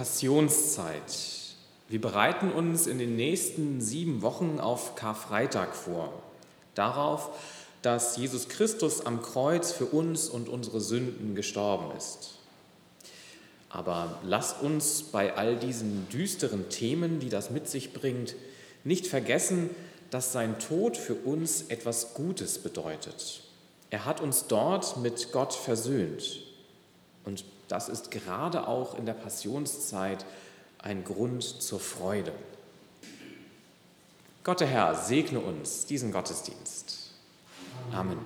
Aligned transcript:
Passionszeit. 0.00 1.12
Wir 1.90 2.00
bereiten 2.00 2.50
uns 2.52 2.86
in 2.86 2.98
den 2.98 3.16
nächsten 3.16 3.82
sieben 3.82 4.22
Wochen 4.22 4.58
auf 4.58 4.94
Karfreitag 4.94 5.76
vor. 5.76 6.22
Darauf, 6.74 7.28
dass 7.82 8.16
Jesus 8.16 8.48
Christus 8.48 9.04
am 9.04 9.20
Kreuz 9.20 9.72
für 9.72 9.84
uns 9.84 10.30
und 10.30 10.48
unsere 10.48 10.80
Sünden 10.80 11.34
gestorben 11.34 11.94
ist. 11.98 12.36
Aber 13.68 14.18
lasst 14.24 14.62
uns 14.62 15.02
bei 15.02 15.36
all 15.36 15.56
diesen 15.56 16.08
düsteren 16.08 16.70
Themen, 16.70 17.20
die 17.20 17.28
das 17.28 17.50
mit 17.50 17.68
sich 17.68 17.92
bringt, 17.92 18.36
nicht 18.84 19.06
vergessen, 19.06 19.68
dass 20.10 20.32
sein 20.32 20.58
Tod 20.58 20.96
für 20.96 21.14
uns 21.14 21.64
etwas 21.68 22.14
Gutes 22.14 22.56
bedeutet. 22.56 23.42
Er 23.90 24.06
hat 24.06 24.22
uns 24.22 24.46
dort 24.46 24.96
mit 24.96 25.30
Gott 25.30 25.52
versöhnt. 25.52 26.40
Und 27.26 27.44
das 27.70 27.88
ist 27.88 28.10
gerade 28.10 28.66
auch 28.66 28.98
in 28.98 29.06
der 29.06 29.14
Passionszeit 29.14 30.24
ein 30.78 31.04
Grund 31.04 31.42
zur 31.42 31.78
Freude. 31.78 32.32
Gott 34.42 34.60
der 34.60 34.66
Herr 34.66 34.94
segne 34.94 35.38
uns 35.38 35.86
diesen 35.86 36.12
Gottesdienst. 36.12 37.12
Amen. 37.92 38.18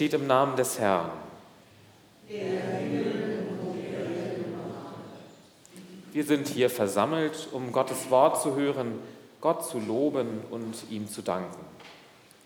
Steht 0.00 0.14
im 0.14 0.26
Namen 0.26 0.56
des 0.56 0.78
Herrn. 0.78 1.10
Wir 6.10 6.24
sind 6.24 6.48
hier 6.48 6.70
versammelt, 6.70 7.48
um 7.52 7.70
Gottes 7.70 8.08
Wort 8.08 8.40
zu 8.40 8.56
hören, 8.56 8.98
Gott 9.42 9.68
zu 9.68 9.78
loben 9.78 10.40
und 10.50 10.74
ihm 10.88 11.06
zu 11.06 11.20
danken. 11.20 11.62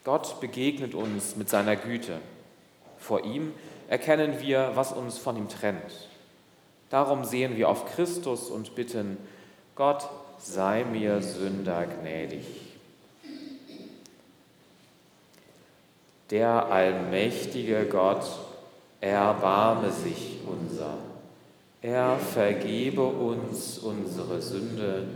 Gott 0.02 0.40
begegnet 0.40 0.96
uns 0.96 1.36
mit 1.36 1.48
seiner 1.48 1.76
Güte. 1.76 2.18
Vor 2.98 3.24
ihm 3.24 3.52
erkennen 3.86 4.40
wir, 4.40 4.72
was 4.74 4.90
uns 4.90 5.18
von 5.18 5.36
ihm 5.36 5.48
trennt. 5.48 6.08
Darum 6.90 7.22
sehen 7.22 7.56
wir 7.56 7.68
auf 7.68 7.94
Christus 7.94 8.50
und 8.50 8.74
bitten, 8.74 9.16
Gott 9.76 10.08
sei 10.40 10.82
mir 10.82 11.22
Sünder 11.22 11.86
gnädig. 11.86 12.63
Der 16.34 16.66
allmächtige 16.66 17.86
Gott, 17.86 18.24
erbarme 19.00 19.92
sich 19.92 20.40
unser. 20.44 20.98
Er 21.80 22.18
vergebe 22.18 23.04
uns 23.04 23.78
unsere 23.78 24.42
Sünde 24.42 25.06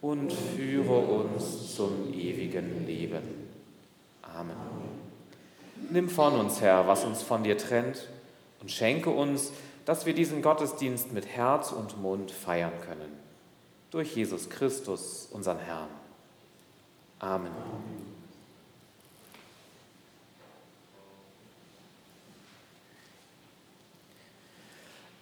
und 0.00 0.32
führe 0.32 0.98
uns 0.98 1.76
zum 1.76 2.12
ewigen 2.12 2.84
Leben. 2.88 3.22
Amen. 4.20 4.56
Nimm 5.90 6.08
von 6.08 6.34
uns, 6.34 6.60
Herr, 6.60 6.88
was 6.88 7.04
uns 7.04 7.22
von 7.22 7.44
dir 7.44 7.56
trennt 7.56 8.08
und 8.60 8.72
schenke 8.72 9.10
uns, 9.10 9.52
dass 9.84 10.06
wir 10.06 10.12
diesen 10.12 10.42
Gottesdienst 10.42 11.12
mit 11.12 11.28
Herz 11.28 11.70
und 11.70 12.02
Mund 12.02 12.32
feiern 12.32 12.72
können. 12.84 13.12
Durch 13.92 14.16
Jesus 14.16 14.50
Christus, 14.50 15.28
unseren 15.30 15.60
Herrn. 15.60 15.86
Amen. 17.20 17.52
Amen. 17.52 18.07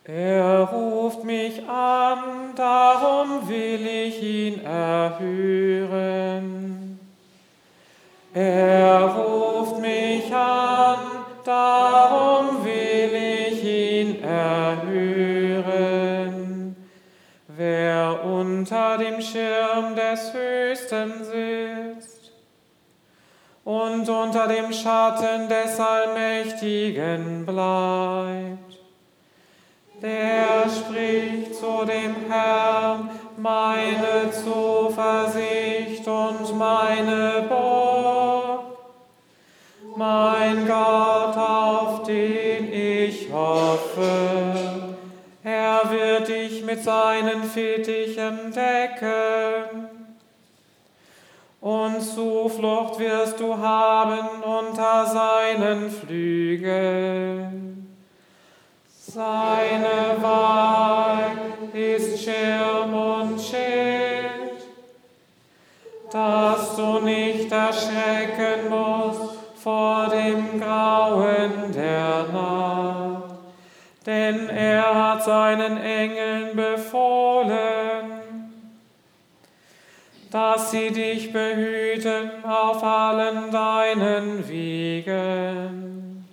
Er 0.08 0.61
ruft 0.61 1.25
mich 1.25 1.69
an, 1.69 2.55
darum 2.55 3.49
will 3.49 3.85
ich 3.85 4.23
ihn 4.23 4.64
erhören. 4.64 6.17
Er 8.32 9.00
ruft 9.03 9.81
mich 9.81 10.32
an, 10.32 10.99
darum 11.44 12.64
will 12.64 13.14
ich 13.14 13.64
ihn 13.64 14.23
erhören. 14.23 14.87
Wer 17.49 18.25
unter 18.25 18.99
dem 18.99 19.20
Schirm 19.20 19.97
des 19.97 20.32
Höchsten 20.32 21.25
sitzt 21.25 22.31
und 23.64 24.09
unter 24.09 24.47
dem 24.47 24.73
Schatten 24.73 25.49
des 25.49 25.81
Allmächtigen 25.81 27.44
bleibt, 27.44 28.66
der 30.03 30.69
spricht 30.69 31.55
zu 31.55 31.85
dem 31.85 32.31
Herrn, 32.31 33.11
meine 33.37 34.31
Zuversicht 34.31 36.07
und 36.07 36.59
meine 36.59 37.47
Burg, 37.49 38.61
mein 39.97 40.67
Gott, 40.67 41.37
auf 41.37 42.03
den 42.05 42.73
ich 42.73 43.33
hoffe. 43.33 44.97
Er 45.43 45.83
wird 45.91 46.29
dich 46.29 46.65
mit 46.65 46.83
seinen 46.83 47.45
Fittichen 47.45 48.53
decken. 48.53 49.89
Und 51.61 52.01
Zuflucht 52.01 52.99
wirst 52.99 53.41
du 53.41 53.57
haben 53.57 54.43
unter 54.43 55.07
seinen 55.07 55.91
Flügeln. 55.91 57.86
Seine 59.08 60.20
Wahl 60.20 61.31
ist 61.73 62.25
Schirm 62.25 62.93
und 62.93 63.41
Schild, 63.41 64.58
dass 66.11 66.75
du 66.75 66.99
nicht 66.99 67.53
erschrecken 67.53 68.69
musst 68.69 69.37
vor 69.62 70.08
dem 70.08 70.61
Grauen 70.61 71.73
der 71.73 72.25
Nacht, 72.32 73.35
denn 74.05 74.49
er 74.49 74.93
hat 74.93 75.23
seinen 75.23 75.76
Engeln 75.76 76.56
befohlen, 76.56 78.11
dass 80.32 80.73
sie 80.73 80.91
dich 80.91 81.32
behüten 81.32 82.44
auf 82.44 82.82
allen 82.82 83.52
deinen 83.52 84.49
Wegen, 84.49 86.26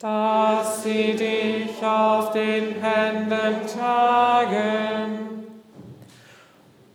dass 0.00 0.41
sie 0.92 1.14
dich 1.14 1.84
auf 1.84 2.32
den 2.32 2.74
Händen 2.82 3.66
tragen 3.66 5.46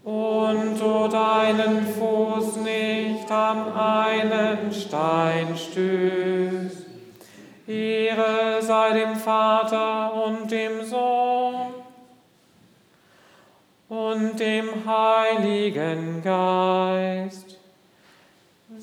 und 0.04 0.80
du 0.80 1.08
deinen 1.08 1.86
Fuß 1.86 2.58
nicht 2.58 3.32
an 3.32 3.74
einen 3.74 4.72
Stein 4.72 5.56
stößt. 5.56 6.86
Ehre 7.68 8.62
sei 8.62 9.00
dem 9.00 9.16
Vater 9.16 10.14
und 10.26 10.50
dem 10.52 10.86
Sohn 10.86 11.74
und 13.90 14.40
dem 14.40 14.70
Heiligen 14.86 16.22
Geist, 16.24 17.58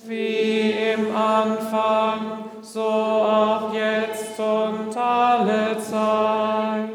wie 0.07 0.71
im 0.93 1.15
Anfang, 1.17 2.45
so 2.61 2.81
auch 2.83 3.73
jetzt 3.73 4.24
und 4.39 4.97
alle 4.97 5.79
Zeit 5.79 6.94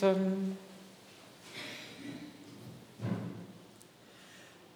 beten. 0.00 0.56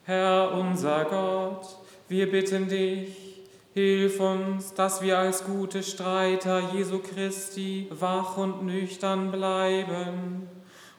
Herr 0.04 0.52
unser 0.52 1.04
Gott, 1.04 1.76
wir 2.08 2.30
bitten 2.30 2.68
dich, 2.68 3.40
hilf 3.72 4.20
uns, 4.20 4.74
dass 4.74 5.00
wir 5.00 5.18
als 5.18 5.44
gute 5.44 5.82
Streiter 5.82 6.72
Jesu 6.74 6.98
Christi 6.98 7.86
wach 7.90 8.36
und 8.36 8.64
nüchtern 8.66 9.30
bleiben 9.30 10.48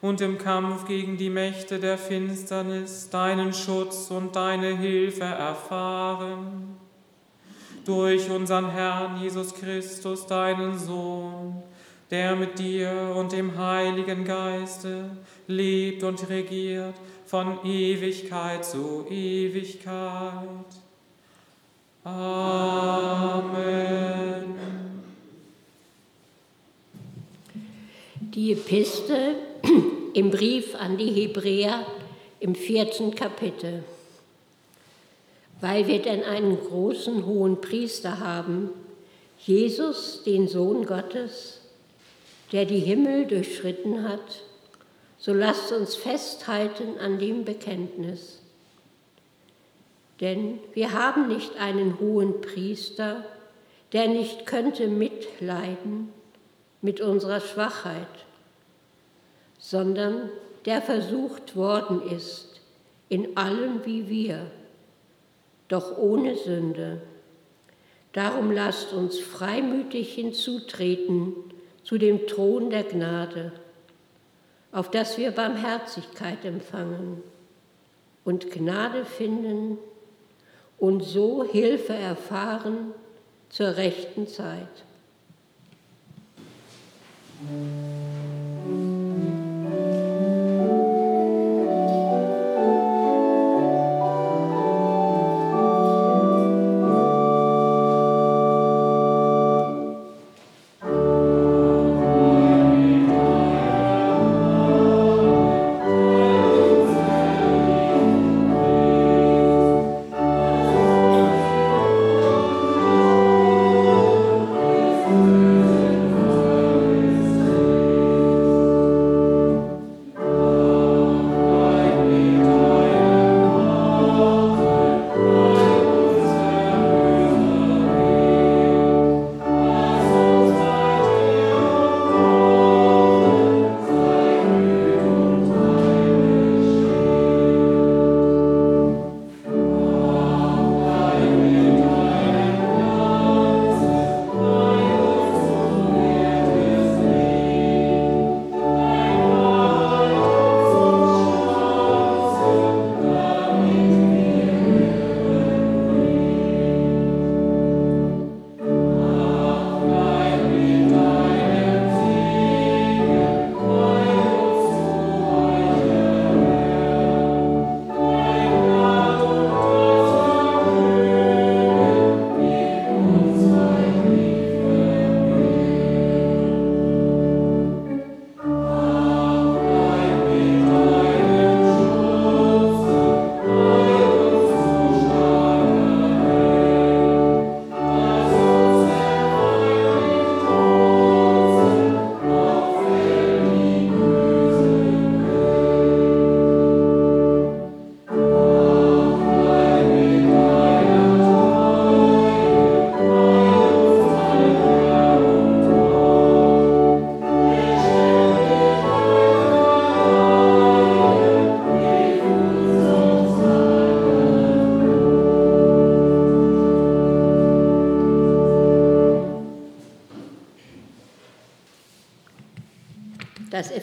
und 0.00 0.20
im 0.20 0.38
Kampf 0.38 0.86
gegen 0.86 1.16
die 1.16 1.30
Mächte 1.30 1.78
der 1.78 1.98
Finsternis 1.98 3.10
deinen 3.10 3.52
Schutz 3.52 4.10
und 4.10 4.34
deine 4.34 4.76
Hilfe 4.76 5.24
erfahren. 5.24 6.78
Durch 7.84 8.30
unseren 8.30 8.70
Herrn 8.70 9.20
Jesus 9.20 9.54
Christus, 9.54 10.26
deinen 10.26 10.78
Sohn, 10.78 11.62
der 12.10 12.36
mit 12.36 12.58
dir 12.58 13.14
und 13.16 13.32
dem 13.32 13.56
Heiligen 13.56 14.24
Geiste 14.24 15.10
lebt 15.46 16.02
und 16.02 16.28
regiert 16.28 16.94
von 17.26 17.64
Ewigkeit 17.64 18.64
zu 18.64 19.06
Ewigkeit. 19.08 20.48
Amen. 22.04 23.64
Die 28.20 28.52
Epistel 28.52 29.36
im 30.14 30.30
Brief 30.30 30.74
an 30.74 30.98
die 30.98 31.10
Hebräer 31.10 31.86
im 32.40 32.54
vierten 32.54 33.14
Kapitel. 33.14 33.84
Weil 35.60 35.86
wir 35.86 36.02
denn 36.02 36.22
einen 36.22 36.58
großen 36.60 37.24
hohen 37.24 37.60
Priester 37.62 38.20
haben, 38.20 38.68
Jesus, 39.38 40.22
den 40.24 40.46
Sohn 40.46 40.84
Gottes, 40.84 41.63
der 42.54 42.66
die 42.66 42.78
Himmel 42.78 43.26
durchschritten 43.26 44.08
hat, 44.08 44.44
so 45.18 45.34
lasst 45.34 45.72
uns 45.72 45.96
festhalten 45.96 46.98
an 47.00 47.18
dem 47.18 47.44
Bekenntnis. 47.44 48.40
Denn 50.20 50.60
wir 50.72 50.92
haben 50.92 51.26
nicht 51.26 51.56
einen 51.58 51.98
hohen 51.98 52.40
Priester, 52.42 53.24
der 53.92 54.06
nicht 54.06 54.46
könnte 54.46 54.86
mitleiden 54.86 56.12
mit 56.80 57.00
unserer 57.00 57.40
Schwachheit, 57.40 58.06
sondern 59.58 60.30
der 60.64 60.80
versucht 60.80 61.56
worden 61.56 62.08
ist 62.08 62.60
in 63.08 63.36
allem 63.36 63.84
wie 63.84 64.08
wir, 64.08 64.46
doch 65.66 65.98
ohne 65.98 66.36
Sünde. 66.36 67.02
Darum 68.12 68.52
lasst 68.52 68.92
uns 68.92 69.18
freimütig 69.18 70.14
hinzutreten 70.14 71.53
zu 71.84 71.98
dem 71.98 72.26
Thron 72.26 72.70
der 72.70 72.84
Gnade, 72.84 73.52
auf 74.72 74.90
dass 74.90 75.18
wir 75.18 75.30
Barmherzigkeit 75.30 76.44
empfangen 76.44 77.22
und 78.24 78.50
Gnade 78.50 79.04
finden 79.04 79.78
und 80.78 81.02
so 81.04 81.44
Hilfe 81.44 81.94
erfahren 81.94 82.92
zur 83.50 83.76
rechten 83.76 84.26
Zeit. 84.26 84.66
Amen. 87.48 88.23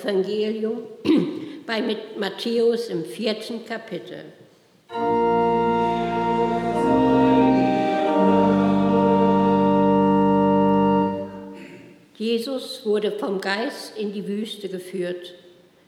Evangelium 0.01 0.83
bei 1.67 1.83
Matthäus 2.17 2.87
im 2.87 3.05
vierten 3.05 3.65
Kapitel. 3.65 4.25
Jesus 12.17 12.85
wurde 12.85 13.11
vom 13.11 13.41
Geist 13.41 13.97
in 13.97 14.13
die 14.13 14.27
Wüste 14.27 14.69
geführt, 14.69 15.33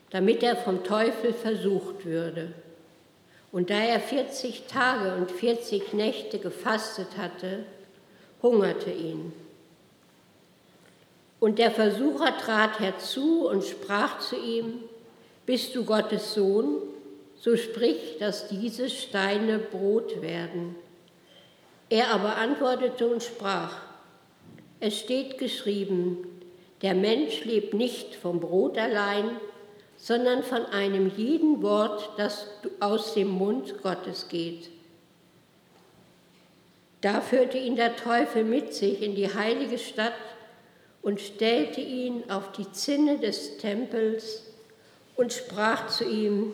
damit 0.10 0.44
er 0.44 0.56
vom 0.56 0.84
Teufel 0.84 1.34
versucht 1.34 2.06
würde. 2.06 2.54
Und 3.52 3.70
da 3.70 3.80
er 3.80 4.00
40 4.00 4.64
Tage 4.68 5.16
und 5.16 5.32
40 5.32 5.94
Nächte 5.94 6.40
gefastet 6.40 7.18
hatte, 7.18 7.66
hungerte 8.42 8.92
ihn. 8.92 9.32
Und 11.44 11.60
der 11.60 11.72
Versucher 11.72 12.38
trat 12.38 12.80
herzu 12.80 13.50
und 13.50 13.66
sprach 13.66 14.20
zu 14.20 14.38
ihm, 14.38 14.80
Bist 15.46 15.76
du 15.76 15.84
Gottes 15.84 16.34
Sohn? 16.34 16.78
So 17.36 17.58
sprich, 17.58 18.16
dass 18.18 18.48
diese 18.48 18.90
Steine 18.90 19.60
Brot 19.60 20.22
werden. 20.22 20.78
Er 21.90 22.12
aber 22.12 22.38
antwortete 22.38 23.06
und 23.10 23.22
sprach, 23.22 23.76
es 24.80 24.98
steht 24.98 25.38
geschrieben, 25.38 26.26
der 26.82 26.96
Mensch 26.96 27.44
lebt 27.44 27.74
nicht 27.74 28.16
vom 28.16 28.40
Brot 28.40 28.78
allein, 28.78 29.32
sondern 29.98 30.44
von 30.44 30.66
einem 30.68 31.12
jeden 31.18 31.62
Wort, 31.62 32.10
das 32.16 32.48
aus 32.80 33.16
dem 33.16 33.28
Mund 33.28 33.84
Gottes 33.84 34.30
geht. 34.30 34.70
Da 37.02 37.20
führte 37.20 37.58
ihn 37.58 37.76
der 37.76 37.98
Teufel 37.98 38.46
mit 38.46 38.74
sich 38.74 39.02
in 39.02 39.14
die 39.16 39.34
heilige 39.34 39.78
Stadt 39.78 40.14
und 41.04 41.20
stellte 41.22 41.82
ihn 41.82 42.24
auf 42.30 42.54
die 42.54 42.72
Zinne 42.72 43.20
des 43.20 43.58
Tempels 43.58 44.44
und 45.16 45.32
sprach 45.32 45.88
zu 45.88 46.06
ihm, 46.06 46.54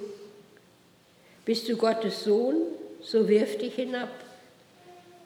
Bist 1.46 1.70
du 1.70 1.77
Gottes 1.77 2.25
Sohn, 2.25 2.56
so 3.01 3.29
wirf 3.29 3.58
dich 3.58 3.75
hinab. 3.75 4.10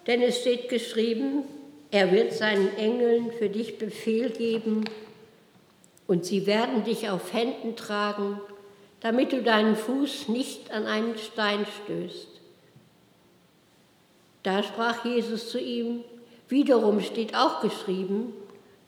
Denn 0.05 0.21
es 0.21 0.41
steht 0.41 0.69
geschrieben, 0.69 1.43
er 1.89 2.11
wird 2.11 2.33
seinen 2.33 2.75
Engeln 2.77 3.31
für 3.31 3.49
dich 3.49 3.77
Befehl 3.77 4.29
geben 4.29 4.83
und 6.05 6.25
sie 6.25 6.45
werden 6.45 6.83
dich 6.83 7.09
auf 7.09 7.33
Händen 7.33 7.75
tragen, 7.75 8.39
damit 8.99 9.31
du 9.31 9.41
deinen 9.41 9.75
Fuß 9.75 10.27
nicht 10.27 10.71
an 10.71 10.85
einen 10.85 11.17
Stein 11.17 11.65
stößt. 11.83 12.27
Da 14.43 14.63
sprach 14.63 15.05
Jesus 15.05 15.49
zu 15.49 15.59
ihm, 15.59 16.03
wiederum 16.49 16.99
steht 16.99 17.35
auch 17.35 17.61
geschrieben, 17.61 18.33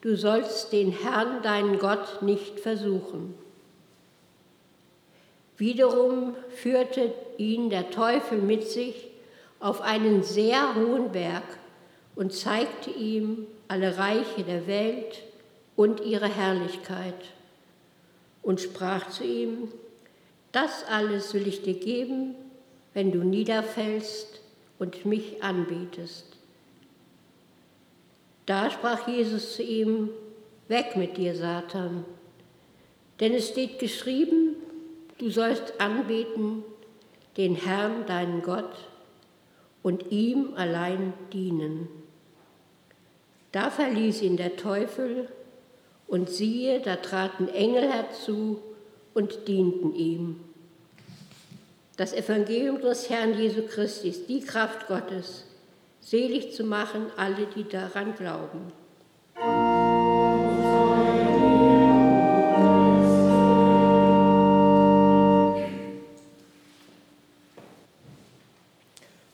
du 0.06 0.16
sollst 0.16 0.72
den 0.72 0.92
Herrn, 0.92 1.42
deinen 1.42 1.80
Gott, 1.80 2.22
nicht 2.22 2.60
versuchen. 2.60 3.34
Wiederum 5.56 6.36
führte 6.54 7.12
ihn 7.38 7.70
der 7.70 7.90
Teufel 7.90 8.38
mit 8.38 8.68
sich 8.68 9.08
auf 9.58 9.80
einen 9.80 10.22
sehr 10.22 10.76
hohen 10.76 11.10
Berg 11.10 11.42
und 12.14 12.32
zeigte 12.32 12.90
ihm 12.90 13.48
alle 13.66 13.98
Reiche 13.98 14.44
der 14.44 14.68
Welt 14.68 15.24
und 15.74 16.00
ihre 16.00 16.28
Herrlichkeit 16.28 17.32
und 18.42 18.60
sprach 18.60 19.10
zu 19.10 19.24
ihm, 19.24 19.72
das 20.52 20.84
alles 20.84 21.34
will 21.34 21.48
ich 21.48 21.62
dir 21.62 21.80
geben, 21.80 22.36
wenn 22.94 23.10
du 23.10 23.24
niederfällst 23.24 24.40
und 24.78 25.04
mich 25.04 25.42
anbetest. 25.42 26.35
Da 28.46 28.70
sprach 28.70 29.08
Jesus 29.08 29.56
zu 29.56 29.62
ihm, 29.62 30.10
weg 30.68 30.96
mit 30.96 31.16
dir, 31.16 31.34
Satan, 31.34 32.04
denn 33.20 33.34
es 33.34 33.48
steht 33.48 33.78
geschrieben, 33.78 34.56
du 35.18 35.30
sollst 35.30 35.80
anbeten 35.80 36.64
den 37.36 37.54
Herrn, 37.54 38.06
deinen 38.06 38.42
Gott, 38.42 38.88
und 39.82 40.10
ihm 40.10 40.54
allein 40.56 41.12
dienen. 41.32 41.88
Da 43.52 43.70
verließ 43.70 44.22
ihn 44.22 44.36
der 44.36 44.56
Teufel, 44.56 45.28
und 46.08 46.30
siehe, 46.30 46.80
da 46.80 46.96
traten 46.96 47.48
Engel 47.48 47.90
herzu 47.90 48.60
und 49.12 49.48
dienten 49.48 49.94
ihm. 49.94 50.40
Das 51.96 52.12
Evangelium 52.12 52.80
des 52.80 53.10
Herrn 53.10 53.36
Jesu 53.36 53.62
Christi 53.62 54.10
ist 54.10 54.28
die 54.28 54.40
Kraft 54.40 54.86
Gottes, 54.86 55.44
selig 56.06 56.52
zu 56.52 56.62
machen 56.62 57.06
alle, 57.16 57.46
die 57.46 57.68
daran 57.68 58.14
glauben. 58.14 58.72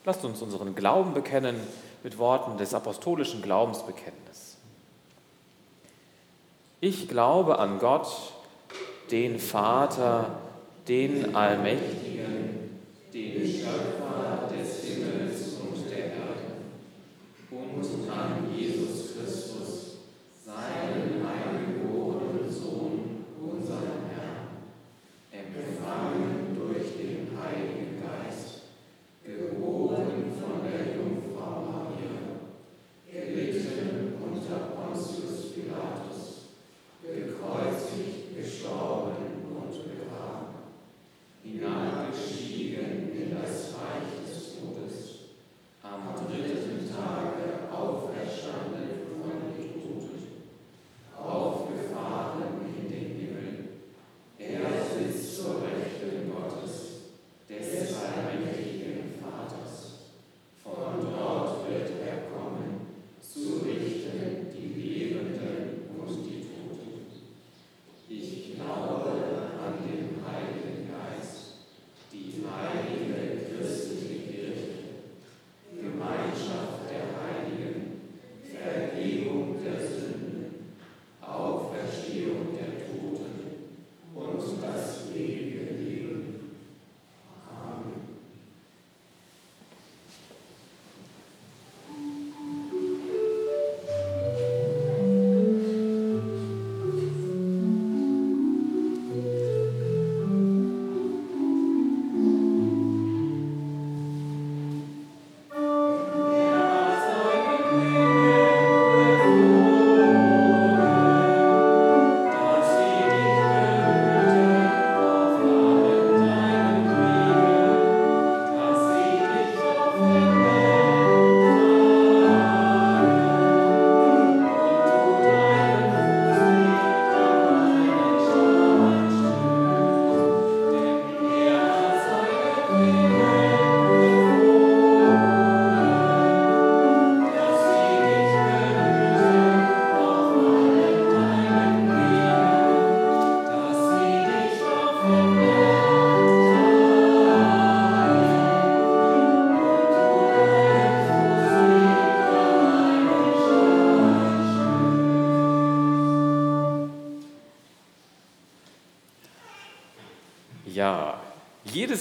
Lasst 0.05 0.25
uns 0.25 0.41
unseren 0.41 0.75
Glauben 0.75 1.12
bekennen 1.12 1.57
mit 2.02 2.17
Worten 2.17 2.57
des 2.57 2.73
apostolischen 2.73 3.43
Glaubensbekenntnisses. 3.43 4.57
Ich 6.81 7.07
glaube 7.07 7.59
an 7.59 7.79
Gott, 7.79 8.09
den 9.11 9.38
Vater, 9.38 10.38
den 10.88 11.37
Allmächtigen, 11.37 12.81
den 13.12 13.41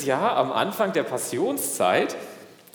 Jahr 0.05 0.37
am 0.37 0.51
Anfang 0.51 0.93
der 0.93 1.03
Passionszeit, 1.03 2.15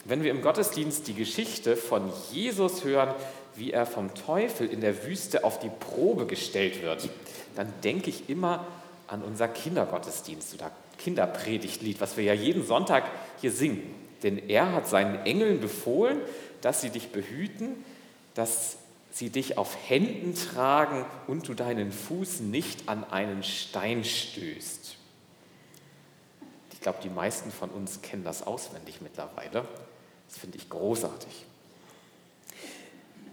wenn 0.05 0.23
wir 0.23 0.31
im 0.31 0.41
Gottesdienst 0.41 1.07
die 1.07 1.13
Geschichte 1.13 1.75
von 1.75 2.11
Jesus 2.31 2.83
hören, 2.83 3.13
wie 3.55 3.71
er 3.71 3.85
vom 3.85 4.13
Teufel 4.13 4.67
in 4.67 4.81
der 4.81 5.05
Wüste 5.05 5.43
auf 5.43 5.59
die 5.59 5.69
Probe 5.69 6.25
gestellt 6.25 6.81
wird, 6.81 7.09
dann 7.55 7.73
denke 7.83 8.09
ich 8.09 8.29
immer 8.29 8.65
an 9.07 9.21
unser 9.21 9.47
Kindergottesdienst 9.47 10.53
oder 10.53 10.71
Kinderpredigtlied, 10.97 11.99
was 11.99 12.17
wir 12.17 12.23
ja 12.23 12.33
jeden 12.33 12.65
Sonntag 12.65 13.03
hier 13.41 13.51
singen. 13.51 13.83
Denn 14.23 14.49
er 14.49 14.73
hat 14.73 14.87
seinen 14.87 15.25
Engeln 15.25 15.59
befohlen, 15.59 16.19
dass 16.61 16.81
sie 16.81 16.89
dich 16.89 17.09
behüten, 17.09 17.83
dass 18.33 18.77
sie 19.11 19.29
dich 19.29 19.57
auf 19.57 19.75
Händen 19.87 20.35
tragen 20.35 21.05
und 21.27 21.47
du 21.47 21.53
deinen 21.53 21.91
Fuß 21.91 22.41
nicht 22.41 22.87
an 22.87 23.03
einen 23.09 23.43
Stein 23.43 24.03
stößt. 24.03 24.97
Ich 26.77 26.81
glaube, 26.81 26.99
die 27.01 27.09
meisten 27.09 27.51
von 27.51 27.71
uns 27.71 28.03
kennen 28.03 28.23
das 28.23 28.45
auswendig 28.45 29.01
mittlerweile. 29.01 29.65
Das 30.29 30.37
finde 30.37 30.59
ich 30.59 30.69
großartig. 30.69 31.45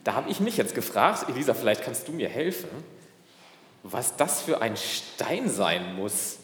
Da 0.03 0.15
habe 0.15 0.31
ich 0.31 0.41
mich 0.41 0.57
jetzt 0.57 0.75
gefragt, 0.75 1.29
Elisa, 1.29 1.53
vielleicht 1.53 1.85
kannst 1.85 2.09
du 2.09 2.13
mir 2.13 2.31
helfen, 2.31 2.71
was 3.83 4.17
das 4.17 4.41
für 4.41 4.63
ein 4.63 4.79
Stein 4.79 5.51
sein 5.51 5.95
muss, 5.95 6.39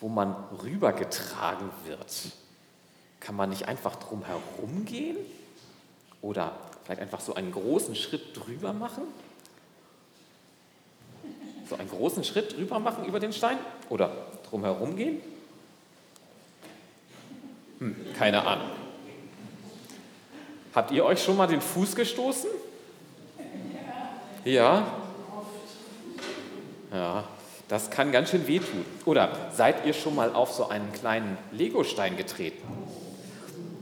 wo 0.00 0.08
man 0.08 0.34
rübergetragen 0.64 1.70
wird. 1.84 2.12
Kann 3.20 3.36
man 3.36 3.50
nicht 3.50 3.68
einfach 3.68 3.94
drum 3.94 4.24
herum 4.24 4.84
gehen? 4.84 5.16
Oder 6.22 6.56
vielleicht 6.82 7.02
einfach 7.02 7.20
so 7.20 7.34
einen 7.34 7.52
großen 7.52 7.94
Schritt 7.94 8.36
drüber 8.36 8.72
machen? 8.72 9.04
So 11.70 11.76
einen 11.76 11.88
großen 11.88 12.24
Schritt 12.24 12.56
drüber 12.56 12.80
machen 12.80 13.04
über 13.04 13.20
den 13.20 13.32
Stein? 13.32 13.58
Oder 13.90 14.12
drum 14.50 14.64
herum 14.64 14.96
gehen? 14.96 15.20
Hm, 17.78 17.96
keine 18.18 18.46
Ahnung. 18.46 18.68
Habt 20.74 20.90
ihr 20.90 21.04
euch 21.04 21.22
schon 21.22 21.36
mal 21.36 21.46
den 21.46 21.60
Fuß 21.60 21.94
gestoßen? 21.94 22.50
Ja? 24.44 24.86
Ja, 26.92 27.24
das 27.68 27.90
kann 27.90 28.12
ganz 28.12 28.30
schön 28.30 28.46
wehtun. 28.46 28.84
Oder 29.04 29.50
seid 29.52 29.86
ihr 29.86 29.94
schon 29.94 30.14
mal 30.14 30.34
auf 30.34 30.52
so 30.52 30.68
einen 30.68 30.92
kleinen 30.92 31.38
Legostein 31.52 32.16
getreten? 32.16 32.62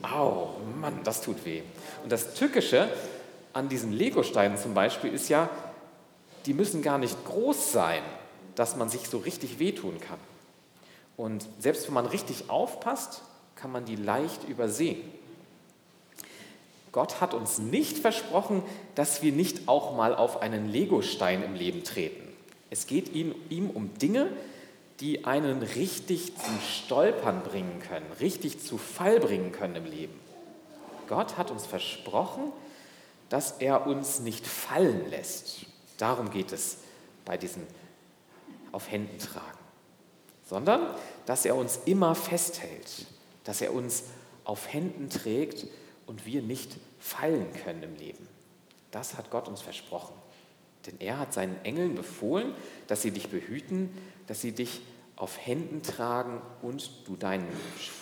Au, 0.02 0.50
Mann, 0.81 1.00
das 1.05 1.22
tut 1.22 1.44
weh. 1.44 1.62
Und 2.02 2.12
das 2.12 2.35
Tückische 2.35 2.88
an 3.52 3.68
diesen 3.68 3.92
Legosteinen 3.92 4.57
zum 4.57 4.74
Beispiel 4.74 5.12
ist 5.12 5.28
ja, 5.28 5.48
die 6.46 6.55
müssen 6.55 6.83
gar 6.83 6.98
nicht 6.98 7.24
groß 7.24 7.72
sein, 7.72 8.02
dass 8.55 8.76
man 8.76 8.88
sich 8.88 9.09
so 9.09 9.18
richtig 9.18 9.59
wehtun 9.59 10.00
kann. 10.00 10.18
Und 11.16 11.46
selbst 11.59 11.87
wenn 11.87 11.94
man 11.94 12.07
richtig 12.07 12.50
aufpasst, 12.50 13.22
kann 13.57 13.73
man 13.73 13.85
die 13.85 13.97
leicht 13.97 14.49
übersehen. 14.49 15.01
Gott 16.93 17.21
hat 17.21 17.33
uns 17.33 17.59
nicht 17.59 17.99
versprochen, 17.99 18.62
dass 18.95 19.23
wir 19.23 19.33
nicht 19.33 19.67
auch 19.67 19.97
mal 19.97 20.15
auf 20.15 20.43
einen 20.43 20.69
Legostein 20.69 21.43
im 21.43 21.55
Leben 21.55 21.85
treten. 21.85 22.29
Es 22.71 22.87
geht 22.87 23.15
ihm, 23.15 23.35
ihm 23.49 23.71
um 23.71 23.95
Dinge, 23.95 24.29
die 25.01 25.25
einen 25.25 25.62
richtig 25.62 26.37
zum 26.37 26.61
Stolpern 26.61 27.43
bringen 27.43 27.81
können, 27.88 28.07
richtig 28.21 28.61
zu 28.62 28.79
Fall 28.79 29.21
bringen 29.21 29.53
können 29.53 29.77
im 29.77 29.87
Leben. 29.87 30.19
Gott 31.09 31.37
hat 31.38 31.51
uns 31.51 31.67
versprochen, 31.67 32.53
dass 33.29 33.53
er 33.59 33.87
uns 33.87 34.21
nicht 34.21 34.47
fallen 34.47 35.09
lässt. 35.11 35.67
Darum 35.99 36.31
geht 36.31 36.53
es 36.53 36.79
bei 37.25 37.37
diesem 37.37 37.67
auf 38.71 38.91
Händen 38.91 39.19
tragen, 39.19 39.59
sondern 40.49 40.95
dass 41.27 41.45
er 41.45 41.57
uns 41.57 41.81
immer 41.85 42.15
festhält, 42.15 43.07
dass 43.44 43.61
er 43.61 43.72
uns 43.72 44.05
auf 44.44 44.72
Händen 44.72 45.09
trägt 45.09 45.66
und 46.07 46.26
wir 46.26 46.42
nicht 46.42 46.76
fallen 46.98 47.52
können 47.64 47.83
im 47.83 47.96
Leben. 47.96 48.28
Das 48.90 49.16
hat 49.16 49.31
Gott 49.31 49.48
uns 49.48 49.61
versprochen. 49.61 50.14
Denn 50.87 51.00
er 51.00 51.18
hat 51.18 51.33
seinen 51.33 51.64
Engeln 51.64 51.94
befohlen, 51.94 52.55
dass 52.88 53.02
sie 53.02 53.12
dich 53.12 53.28
behüten, 53.28 53.90
dass 54.26 54.40
sie 54.40 54.52
dich 54.52 54.81
auf 55.16 55.38
Händen 55.38 55.83
tragen 55.83 56.40
und 56.62 56.90
du 57.07 57.16
deinen 57.16 57.48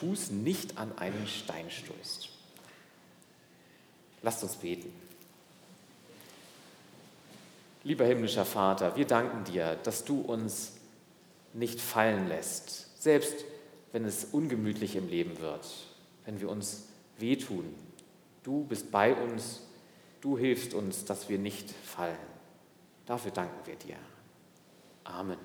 Fuß 0.00 0.31
nicht 0.31 0.79
an 0.79 0.96
einen 0.96 1.26
Stein 1.26 1.70
stößt. 1.70 2.31
Lasst 4.22 4.42
uns 4.42 4.57
beten. 4.57 4.92
Lieber 7.83 8.05
himmlischer 8.05 8.44
Vater, 8.44 8.96
wir 8.96 9.07
danken 9.07 9.44
dir, 9.44 9.76
dass 9.83 10.05
du 10.05 10.20
uns 10.20 10.72
nicht 11.53 11.81
fallen 11.81 12.29
lässt, 12.29 13.03
selbst 13.03 13.44
wenn 13.92 14.05
es 14.05 14.26
ungemütlich 14.26 14.96
im 14.96 15.09
Leben 15.09 15.38
wird, 15.40 15.66
wenn 16.24 16.40
wir 16.40 16.48
uns 16.48 16.88
wehtun, 17.18 17.74
Du 18.42 18.64
bist 18.64 18.90
bei 18.90 19.14
uns, 19.14 19.61
du 20.20 20.38
hilfst 20.38 20.72
uns, 20.72 21.05
dass 21.05 21.29
wir 21.29 21.38
nicht 21.38 21.70
fallen. 21.70 22.16
Dafür 23.05 23.31
danken 23.31 23.66
wir 23.66 23.76
dir. 23.76 23.96
Amen. 25.05 25.37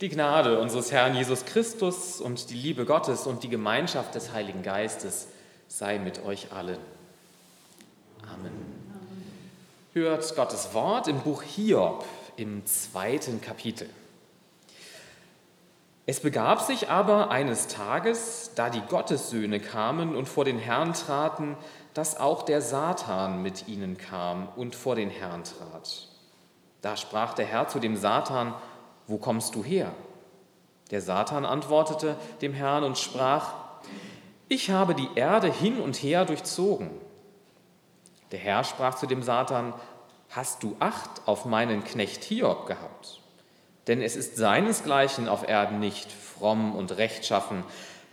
Die 0.00 0.08
Gnade 0.08 0.60
unseres 0.60 0.92
Herrn 0.92 1.16
Jesus 1.16 1.44
Christus 1.44 2.20
und 2.20 2.50
die 2.50 2.54
Liebe 2.54 2.84
Gottes 2.84 3.26
und 3.26 3.42
die 3.42 3.48
Gemeinschaft 3.48 4.14
des 4.14 4.32
Heiligen 4.32 4.62
Geistes 4.62 5.28
sei 5.66 5.98
mit 5.98 6.24
euch 6.24 6.52
allen. 6.52 6.78
Amen. 8.22 8.52
Hört 9.92 10.34
Gottes 10.36 10.74
Wort 10.74 11.08
im 11.08 11.20
Buch 11.20 11.42
Hiob, 11.42 12.04
im 12.36 12.64
zweiten 12.66 13.40
Kapitel. 13.40 13.88
Es 16.06 16.20
begab 16.20 16.62
sich 16.62 16.88
aber 16.88 17.30
eines 17.30 17.66
Tages, 17.66 18.52
da 18.54 18.70
die 18.70 18.80
Gottessöhne 18.80 19.60
kamen 19.60 20.16
und 20.16 20.26
vor 20.26 20.46
den 20.46 20.58
Herrn 20.58 20.94
traten, 20.94 21.56
dass 21.92 22.18
auch 22.18 22.44
der 22.44 22.62
Satan 22.62 23.42
mit 23.42 23.68
ihnen 23.68 23.98
kam 23.98 24.48
und 24.56 24.74
vor 24.74 24.96
den 24.96 25.10
Herrn 25.10 25.44
trat. 25.44 26.08
Da 26.80 26.96
sprach 26.96 27.34
der 27.34 27.44
Herr 27.44 27.68
zu 27.68 27.78
dem 27.78 27.96
Satan, 27.96 28.54
wo 29.06 29.18
kommst 29.18 29.54
du 29.54 29.62
her? 29.62 29.92
Der 30.90 31.02
Satan 31.02 31.44
antwortete 31.44 32.16
dem 32.40 32.54
Herrn 32.54 32.84
und 32.84 32.96
sprach, 32.96 33.52
ich 34.48 34.70
habe 34.70 34.94
die 34.94 35.08
Erde 35.14 35.52
hin 35.52 35.78
und 35.80 35.96
her 35.96 36.24
durchzogen. 36.24 36.90
Der 38.30 38.38
Herr 38.38 38.64
sprach 38.64 38.96
zu 38.96 39.06
dem 39.06 39.22
Satan, 39.22 39.72
hast 40.30 40.62
du 40.62 40.76
Acht 40.80 41.22
auf 41.26 41.44
meinen 41.44 41.84
Knecht 41.84 42.24
Hiob 42.24 42.66
gehabt? 42.66 43.20
Denn 43.86 44.02
es 44.02 44.16
ist 44.16 44.36
seinesgleichen 44.36 45.28
auf 45.28 45.48
Erden 45.48 45.80
nicht, 45.80 46.12
fromm 46.12 46.74
und 46.74 46.98
rechtschaffen, 46.98 47.64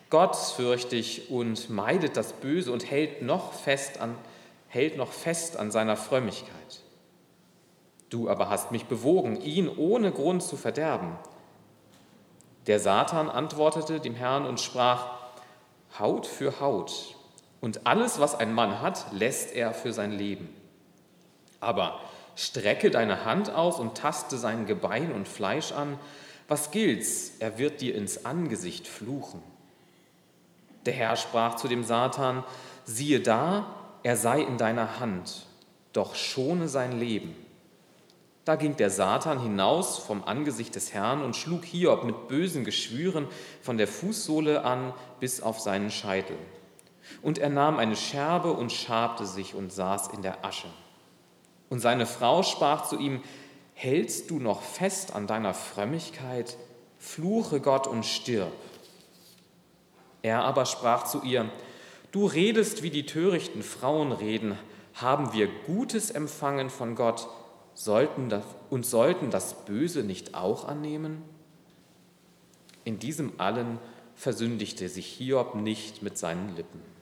gottesfürchtig 0.10 1.30
und 1.30 1.70
meidet 1.70 2.16
das 2.16 2.32
Böse 2.34 2.72
und 2.72 2.90
hält 2.90 3.22
noch 3.22 3.52
fest 3.52 4.00
an, 4.00 4.16
hält 4.70 4.98
noch 4.98 5.12
fest 5.12 5.58
an 5.58 5.72
seiner 5.72 5.98
Frömmigkeit. 5.98 6.82
Du 8.10 8.30
aber 8.30 8.50
hast 8.50 8.72
mich 8.72 8.86
bewogen, 8.86 9.42
ihn 9.42 9.68
ohne 9.68 10.12
Grund 10.12 10.44
zu 10.44 10.56
verderben. 10.56 11.18
Der 12.68 12.80
Satan 12.80 13.30
antwortete 13.30 14.00
dem 14.00 14.16
Herrn 14.16 14.46
und 14.46 14.62
sprach, 14.62 15.08
Haut 16.00 16.26
für 16.26 16.60
Haut, 16.60 17.15
und 17.66 17.88
alles, 17.88 18.20
was 18.20 18.36
ein 18.36 18.54
Mann 18.54 18.80
hat, 18.80 19.08
lässt 19.12 19.56
er 19.56 19.74
für 19.74 19.92
sein 19.92 20.12
Leben. 20.12 20.50
Aber 21.60 22.00
strecke 22.36 22.92
deine 22.92 23.26
Hand 23.26 23.50
aus 23.50 23.80
und 23.80 23.98
taste 23.98 24.38
sein 24.38 24.68
Gebein 24.68 25.12
und 25.12 25.28
Fleisch 25.28 25.72
an. 25.72 25.98
Was 26.48 26.70
gilt's? 26.70 27.32
Er 27.40 27.58
wird 27.58 27.82
dir 27.82 27.96
ins 27.96 28.24
Angesicht 28.24 28.88
fluchen. 28.88 29.42
Der 30.86 30.94
Herr 30.94 31.16
sprach 31.16 31.56
zu 31.56 31.68
dem 31.68 31.84
Satan, 31.84 32.44
siehe 32.84 33.20
da, 33.20 33.66
er 34.04 34.16
sei 34.16 34.42
in 34.42 34.60
deiner 34.60 35.00
Hand, 35.00 35.48
doch 35.92 36.14
schone 36.14 36.68
sein 36.68 37.00
Leben. 37.00 37.36
Da 38.44 38.58
ging 38.58 38.76
der 38.76 38.92
Satan 38.92 39.42
hinaus 39.42 39.98
vom 39.98 40.24
Angesicht 40.24 40.76
des 40.76 40.94
Herrn 40.94 41.24
und 41.24 41.36
schlug 41.36 41.66
Hiob 41.66 42.04
mit 42.04 42.28
bösen 42.28 42.64
Geschwüren 42.64 43.28
von 43.64 43.80
der 43.80 43.88
Fußsohle 43.88 44.64
an 44.64 44.94
bis 45.20 45.42
auf 45.42 45.60
seinen 45.60 45.90
Scheitel. 45.90 46.38
Und 47.22 47.38
er 47.38 47.50
nahm 47.50 47.78
eine 47.78 47.96
Scherbe 47.96 48.52
und 48.52 48.72
schabte 48.72 49.26
sich 49.26 49.56
und 49.56 49.72
saß 49.72 50.10
in 50.10 50.22
der 50.22 50.44
Asche. 50.44 50.68
Und 51.70 51.80
seine 51.80 52.06
Frau 52.06 52.44
sprach 52.44 52.88
zu 52.88 52.98
ihm, 52.98 53.22
hältst 53.74 54.30
du 54.30 54.40
noch 54.40 54.62
fest 54.62 55.16
an 55.16 55.28
deiner 55.28 55.54
Frömmigkeit? 55.54 56.58
Fluche 56.98 57.60
Gott 57.60 57.88
und 57.88 58.06
stirb. 58.06 58.52
Er 60.22 60.44
aber 60.44 60.66
sprach 60.66 61.04
zu 61.04 61.22
ihr, 61.22 61.50
du 62.12 62.26
redest, 62.26 62.82
wie 62.82 62.90
die 62.90 63.06
törichten 63.06 63.62
Frauen 63.62 64.12
reden, 64.12 64.58
haben 64.96 65.34
wir 65.34 65.48
Gutes 65.66 66.10
empfangen 66.10 66.70
von 66.70 66.96
Gott 66.96 67.28
sollten 67.76 68.30
das, 68.30 68.44
und 68.70 68.86
sollten 68.86 69.30
das 69.30 69.66
Böse 69.66 70.04
nicht 70.04 70.34
auch 70.34 70.68
annehmen? 70.68 71.22
In 72.86 72.98
diesem 73.00 73.34
allen 73.40 73.78
versündigte 74.16 74.90
sich 74.90 75.08
Hiob 75.08 75.56
nicht 75.56 76.02
mit 76.02 76.18
seinen 76.18 76.56
Lippen. 76.56 76.95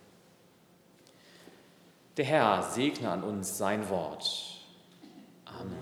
Der 2.16 2.26
Herr 2.26 2.62
segne 2.62 3.10
an 3.10 3.24
uns 3.24 3.58
sein 3.58 3.90
Wort. 3.90 4.30
Amen. 5.46 5.76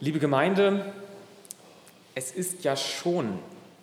Liebe 0.00 0.18
Gemeinde, 0.18 0.94
es 2.14 2.30
ist 2.30 2.64
ja 2.64 2.74
schon 2.74 3.38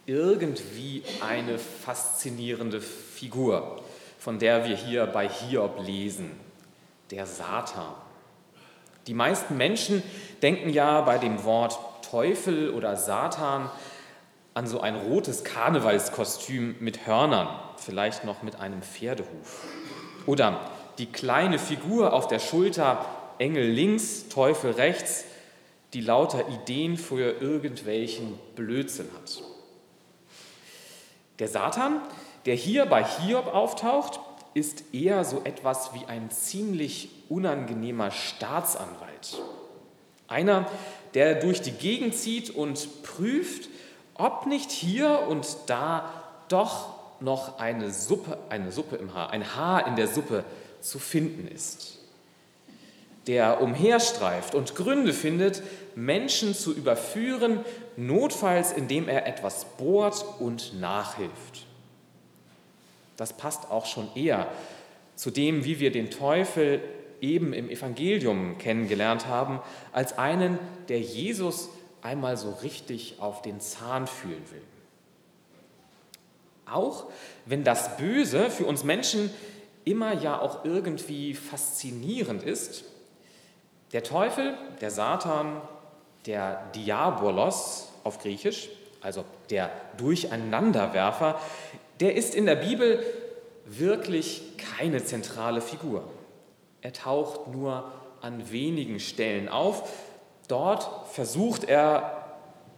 irgendwie 0.08 1.04
eine 1.22 1.60
faszinierende 1.60 2.82
Figur, 2.82 3.84
von 4.18 4.40
der 4.40 4.68
wir 4.68 4.76
hier 4.76 5.06
bei 5.06 5.30
Hiob 5.30 5.86
lesen, 5.86 6.32
der 7.12 7.28
Satan. 7.28 7.94
Die 9.06 9.14
meisten 9.14 9.58
Menschen 9.58 10.02
denken 10.42 10.70
ja 10.70 11.02
bei 11.02 11.20
dem 11.20 11.44
Wort 11.44 11.78
Teufel 12.10 12.72
oder 12.72 12.96
Satan 12.96 13.70
an 14.54 14.68
so 14.68 14.80
ein 14.80 14.96
rotes 14.96 15.44
Karnevalskostüm 15.44 16.76
mit 16.80 17.06
Hörnern, 17.06 17.48
vielleicht 17.78 18.24
noch 18.24 18.42
mit 18.42 18.60
einem 18.60 18.82
Pferdehuf. 18.82 19.66
Oder 20.26 20.60
die 20.98 21.08
kleine 21.08 21.60
Figur 21.60 22.14
auf 22.14 22.28
der 22.28 22.40
Schulter, 22.40 23.06
Engel 23.38 23.68
links, 23.70 24.30
Teufel 24.30 24.72
rechts, 24.72 25.26
die 25.94 26.02
lauter 26.02 26.48
Ideen 26.48 26.98
für 26.98 27.42
irgendwelchen 27.42 28.40
Blödsinn 28.56 29.10
hat. 29.14 29.44
Der 31.40 31.50
Satan, 31.50 32.02
der 32.46 32.56
hier 32.56 32.86
bei 32.86 33.04
Hiob 33.04 33.48
auftaucht, 33.48 34.20
ist 34.54 34.94
eher 34.94 35.26
so 35.26 35.42
etwas 35.44 35.94
wie 35.94 36.06
ein 36.06 36.32
ziemlich 36.32 37.10
unangenehmer 37.28 38.12
Staatsanwalt. 38.12 39.42
Einer, 40.28 40.66
der 41.16 41.36
durch 41.36 41.62
die 41.62 41.72
Gegend 41.72 42.16
zieht 42.16 42.52
und 42.52 43.02
prüft, 43.04 43.70
ob 44.14 44.46
nicht 44.46 44.72
hier 44.72 45.24
und 45.28 45.48
da 45.66 46.12
doch 46.50 46.94
noch 47.20 47.60
eine 47.60 47.92
Suppe, 47.92 48.38
eine 48.50 48.72
Suppe 48.72 48.98
im 48.98 49.14
Haar, 49.14 49.32
ein 49.32 49.56
Haar 49.56 49.88
in 49.88 49.96
der 49.96 50.08
Suppe 50.08 50.44
zu 50.82 51.00
finden 51.00 51.48
ist. 51.48 51.98
Der 53.28 53.62
umherstreift 53.62 54.54
und 54.54 54.76
Gründe 54.76 55.14
findet, 55.14 55.64
Menschen 55.96 56.54
zu 56.54 56.74
überführen, 56.74 57.62
notfalls 57.98 58.72
indem 58.72 59.08
er 59.08 59.26
etwas 59.26 59.66
bohrt 59.78 60.24
und 60.40 60.80
nachhilft. 60.80 61.66
Das 63.18 63.34
passt 63.34 63.72
auch 63.72 63.86
schon 63.86 64.10
eher 64.16 64.48
zu 65.16 65.32
dem, 65.32 65.64
wie 65.64 65.80
wir 65.80 65.92
den 65.92 66.12
Teufel 66.12 66.82
eben 67.22 67.54
im 67.54 67.70
Evangelium 67.70 68.58
kennengelernt 68.58 69.28
haben, 69.28 69.60
als 69.92 70.18
einen, 70.18 70.60
der 70.90 71.00
Jesus 71.00 71.70
einmal 72.02 72.38
so 72.38 72.52
richtig 72.62 73.16
auf 73.20 73.42
den 73.42 73.60
Zahn 73.60 74.08
fühlen 74.08 74.44
will. 74.52 74.62
Auch 76.66 77.06
wenn 77.46 77.64
das 77.64 77.98
Böse 77.98 78.50
für 78.50 78.66
uns 78.66 78.84
Menschen 78.84 79.30
immer 79.84 80.14
ja 80.14 80.40
auch 80.40 80.66
irgendwie 80.66 81.34
faszinierend 81.34 82.44
ist, 82.44 82.86
der 83.92 84.04
Teufel, 84.04 84.56
der 84.82 84.92
Satan, 84.92 85.62
der 86.26 86.64
Diabolos 86.76 87.92
auf 88.04 88.20
Griechisch, 88.20 88.70
also 89.02 89.24
der 89.50 89.72
Durcheinanderwerfer, 89.98 91.40
der 92.00 92.16
ist 92.16 92.36
in 92.36 92.46
der 92.46 92.56
Bibel 92.56 93.04
wirklich 93.66 94.58
keine 94.58 95.04
zentrale 95.04 95.62
Figur. 95.62 96.04
Er 96.86 96.94
taucht 96.94 97.48
nur 97.48 97.92
an 98.22 98.52
wenigen 98.52 99.00
Stellen 99.00 99.50
auf. 99.50 99.92
Dort 100.48 101.10
versucht 101.12 101.64
er 101.64 102.28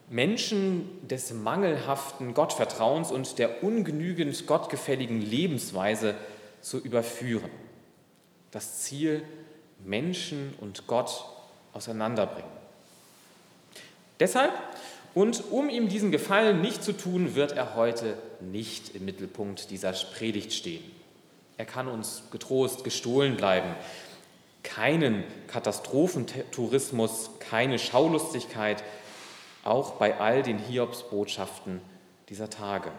Menschen 0.09 1.05
des 1.05 1.33
mangelhaften 1.33 2.33
Gottvertrauens 2.33 3.11
und 3.11 3.37
der 3.37 3.65
ungenügend 3.65 4.47
gottgefälligen 4.47 5.19
Lebensweise 5.19 6.15
zu 6.61 6.79
überführen. 6.79 7.49
Das 8.51 8.79
Ziel, 8.79 9.23
Menschen 9.83 10.53
und 10.61 10.87
Gott 10.87 11.25
auseinanderbringen. 11.73 12.49
Deshalb 14.21 14.53
und 15.15 15.51
um 15.51 15.67
ihm 15.67 15.89
diesen 15.89 16.11
Gefallen 16.11 16.61
nicht 16.61 16.81
zu 16.81 16.93
tun, 16.93 17.35
wird 17.35 17.57
er 17.57 17.75
heute 17.75 18.17
nicht 18.39 18.95
im 18.95 19.03
Mittelpunkt 19.03 19.69
dieser 19.69 19.91
Predigt 19.91 20.53
stehen. 20.53 20.96
Er 21.57 21.65
kann 21.65 21.87
uns 21.87 22.23
getrost 22.31 22.83
gestohlen 22.83 23.35
bleiben. 23.35 23.75
Keinen 24.63 25.23
Katastrophentourismus, 25.47 27.31
keine 27.39 27.79
Schaulustigkeit, 27.79 28.83
auch 29.63 29.93
bei 29.93 30.19
all 30.19 30.43
den 30.43 30.59
Hiobsbotschaften 30.59 31.81
dieser 32.29 32.49
Tage. 32.49 32.91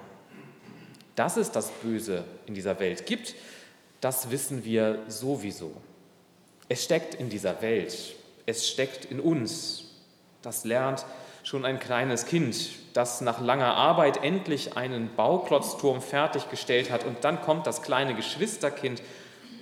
Dass 1.14 1.36
es 1.36 1.50
das 1.50 1.70
Böse 1.70 2.24
in 2.46 2.54
dieser 2.54 2.78
Welt 2.80 3.06
gibt, 3.06 3.34
das 4.00 4.30
wissen 4.30 4.64
wir 4.64 5.02
sowieso. 5.08 5.72
Es 6.68 6.84
steckt 6.84 7.14
in 7.14 7.30
dieser 7.30 7.62
Welt, 7.62 8.14
es 8.46 8.68
steckt 8.68 9.04
in 9.06 9.20
uns. 9.20 9.84
Das 10.42 10.64
lernt 10.64 11.04
schon 11.48 11.64
ein 11.64 11.80
kleines 11.80 12.26
Kind, 12.26 12.54
das 12.92 13.22
nach 13.22 13.40
langer 13.40 13.74
Arbeit 13.74 14.22
endlich 14.22 14.76
einen 14.76 15.14
Bauklotzturm 15.16 16.02
fertiggestellt 16.02 16.90
hat 16.90 17.06
und 17.06 17.24
dann 17.24 17.40
kommt 17.40 17.66
das 17.66 17.80
kleine 17.80 18.14
Geschwisterkind 18.14 19.02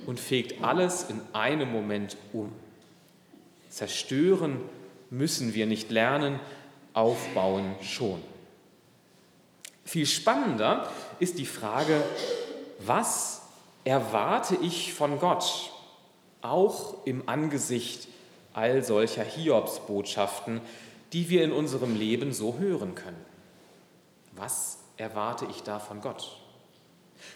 und 0.04 0.18
fegt 0.18 0.64
alles 0.64 1.04
in 1.04 1.20
einem 1.32 1.70
Moment 1.70 2.16
um. 2.32 2.50
Zerstören 3.70 4.60
müssen 5.10 5.54
wir 5.54 5.66
nicht 5.66 5.92
lernen, 5.92 6.40
aufbauen 6.92 7.76
schon. 7.82 8.20
Viel 9.84 10.06
spannender 10.06 10.90
ist 11.20 11.38
die 11.38 11.46
Frage, 11.46 12.02
was 12.80 13.42
erwarte 13.84 14.56
ich 14.60 14.92
von 14.92 15.20
Gott, 15.20 15.70
auch 16.42 17.06
im 17.06 17.28
Angesicht 17.28 18.08
all 18.54 18.82
solcher 18.82 19.22
Hiobsbotschaften, 19.22 20.60
die 21.16 21.30
wir 21.30 21.44
in 21.44 21.52
unserem 21.52 21.96
Leben 21.96 22.34
so 22.34 22.58
hören 22.58 22.94
können. 22.94 23.24
Was 24.32 24.80
erwarte 24.98 25.46
ich 25.46 25.62
da 25.62 25.78
von 25.78 26.02
Gott? 26.02 26.36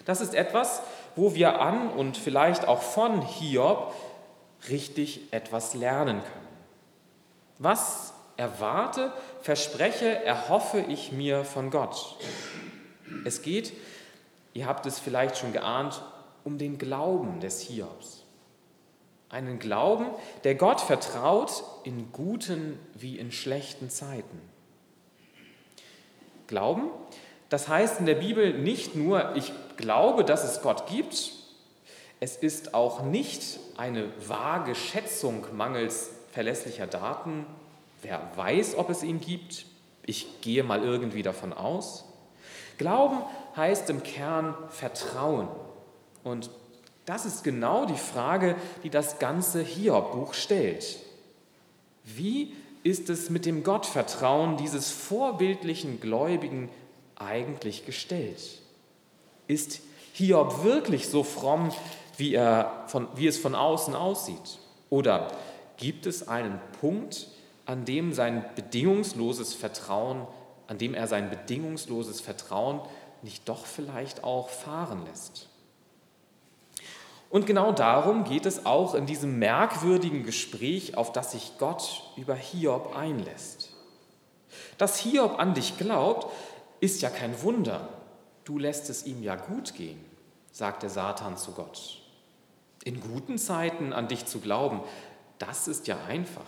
Das 0.05 0.21
ist 0.21 0.35
etwas, 0.35 0.83
wo 1.15 1.33
wir 1.33 1.59
an 1.59 1.89
und 1.89 2.15
vielleicht 2.15 2.67
auch 2.67 2.83
von 2.83 3.23
Hiob 3.23 3.95
richtig 4.69 5.33
etwas 5.33 5.73
lernen 5.73 6.21
können. 6.21 6.47
Was 7.57 8.13
erwarte, 8.37 9.13
verspreche, 9.41 10.23
erhoffe 10.23 10.81
ich 10.87 11.11
mir 11.11 11.43
von 11.43 11.71
Gott? 11.71 12.17
Es 13.25 13.41
geht, 13.41 13.73
ihr 14.53 14.67
habt 14.67 14.85
es 14.85 14.99
vielleicht 14.99 15.37
schon 15.37 15.53
geahnt, 15.53 16.03
um 16.43 16.59
den 16.59 16.77
Glauben 16.77 17.39
des 17.39 17.61
Hiobs. 17.61 18.20
Einen 19.31 19.59
Glauben, 19.59 20.07
der 20.43 20.55
Gott 20.55 20.81
vertraut 20.81 21.63
in 21.83 22.11
guten 22.11 22.77
wie 22.93 23.17
in 23.17 23.31
schlechten 23.31 23.89
Zeiten. 23.89 24.41
Glauben, 26.47 26.89
das 27.49 27.67
heißt 27.67 27.99
in 27.99 28.05
der 28.05 28.15
Bibel 28.15 28.53
nicht 28.53 28.95
nur, 28.95 29.35
ich 29.35 29.53
glaube, 29.77 30.25
dass 30.25 30.43
es 30.43 30.61
Gott 30.61 30.87
gibt, 30.87 31.31
es 32.19 32.35
ist 32.35 32.73
auch 32.73 33.03
nicht 33.03 33.59
eine 33.77 34.09
vage 34.19 34.75
Schätzung 34.75 35.45
mangels 35.53 36.11
verlässlicher 36.31 36.85
Daten, 36.85 37.45
wer 38.01 38.21
weiß, 38.35 38.77
ob 38.77 38.89
es 38.89 39.01
ihn 39.01 39.21
gibt, 39.21 39.65
ich 40.05 40.41
gehe 40.41 40.63
mal 40.63 40.83
irgendwie 40.83 41.23
davon 41.23 41.53
aus. 41.53 42.05
Glauben 42.77 43.21
heißt 43.55 43.89
im 43.89 44.03
Kern 44.03 44.55
Vertrauen. 44.69 45.47
Und 46.23 46.49
das 47.05 47.25
ist 47.25 47.43
genau 47.43 47.85
die 47.85 47.97
Frage, 47.97 48.55
die 48.83 48.89
das 48.89 49.19
ganze 49.19 49.61
Hiob-Buch 49.61 50.33
stellt. 50.33 50.97
Wie 52.03 52.53
ist 52.83 53.09
es 53.09 53.29
mit 53.29 53.45
dem 53.45 53.63
Gottvertrauen 53.63 54.57
dieses 54.57 54.91
vorbildlichen 54.91 55.99
Gläubigen 55.99 56.69
eigentlich 57.15 57.85
gestellt? 57.85 58.41
Ist 59.47 59.81
Hiob 60.13 60.63
wirklich 60.63 61.09
so 61.09 61.23
fromm, 61.23 61.71
wie, 62.17 62.33
er 62.33 62.85
von, 62.87 63.07
wie 63.15 63.27
es 63.27 63.37
von 63.37 63.55
außen 63.55 63.95
aussieht? 63.95 64.59
Oder 64.89 65.31
gibt 65.77 66.05
es 66.05 66.27
einen 66.27 66.59
Punkt, 66.79 67.27
an 67.65 67.85
dem 67.85 68.13
sein 68.13 68.45
bedingungsloses 68.55 69.53
Vertrauen, 69.53 70.27
an 70.67 70.77
dem 70.77 70.93
er 70.93 71.07
sein 71.07 71.29
bedingungsloses 71.29 72.21
Vertrauen 72.21 72.81
nicht 73.21 73.47
doch 73.47 73.65
vielleicht 73.65 74.23
auch 74.23 74.49
fahren 74.49 75.05
lässt? 75.05 75.50
Und 77.31 77.45
genau 77.45 77.71
darum 77.71 78.25
geht 78.25 78.45
es 78.45 78.65
auch 78.65 78.93
in 78.93 79.05
diesem 79.05 79.39
merkwürdigen 79.39 80.23
Gespräch, 80.23 80.97
auf 80.97 81.13
das 81.13 81.31
sich 81.31 81.53
Gott 81.57 82.03
über 82.17 82.35
Hiob 82.35 82.95
einlässt. 82.95 83.73
Dass 84.77 84.99
Hiob 84.99 85.39
an 85.39 85.53
dich 85.53 85.77
glaubt, 85.77 86.27
ist 86.81 87.01
ja 87.01 87.09
kein 87.09 87.41
Wunder. 87.41 87.87
Du 88.43 88.57
lässt 88.57 88.89
es 88.89 89.05
ihm 89.05 89.23
ja 89.23 89.37
gut 89.37 89.75
gehen, 89.75 90.03
sagt 90.51 90.83
der 90.83 90.89
Satan 90.89 91.37
zu 91.37 91.53
Gott. 91.53 92.01
In 92.83 92.99
guten 92.99 93.37
Zeiten 93.37 93.93
an 93.93 94.09
dich 94.09 94.25
zu 94.25 94.39
glauben, 94.39 94.81
das 95.39 95.69
ist 95.69 95.87
ja 95.87 95.97
einfach. 96.09 96.41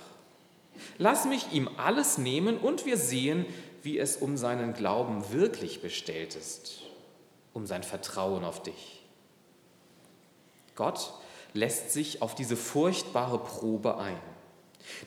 Lass 0.97 1.25
mich 1.25 1.53
ihm 1.53 1.69
alles 1.77 2.17
nehmen 2.17 2.57
und 2.57 2.85
wir 2.85 2.97
sehen, 2.97 3.45
wie 3.83 3.99
es 3.99 4.17
um 4.17 4.35
seinen 4.35 4.73
Glauben 4.73 5.31
wirklich 5.31 5.81
bestellt 5.81 6.35
ist, 6.35 6.81
um 7.53 7.65
sein 7.67 7.83
Vertrauen 7.83 8.43
auf 8.43 8.63
dich. 8.63 9.02
Gott 10.75 11.13
lässt 11.53 11.91
sich 11.91 12.21
auf 12.21 12.35
diese 12.35 12.55
furchtbare 12.55 13.39
Probe 13.39 13.97
ein. 13.97 14.17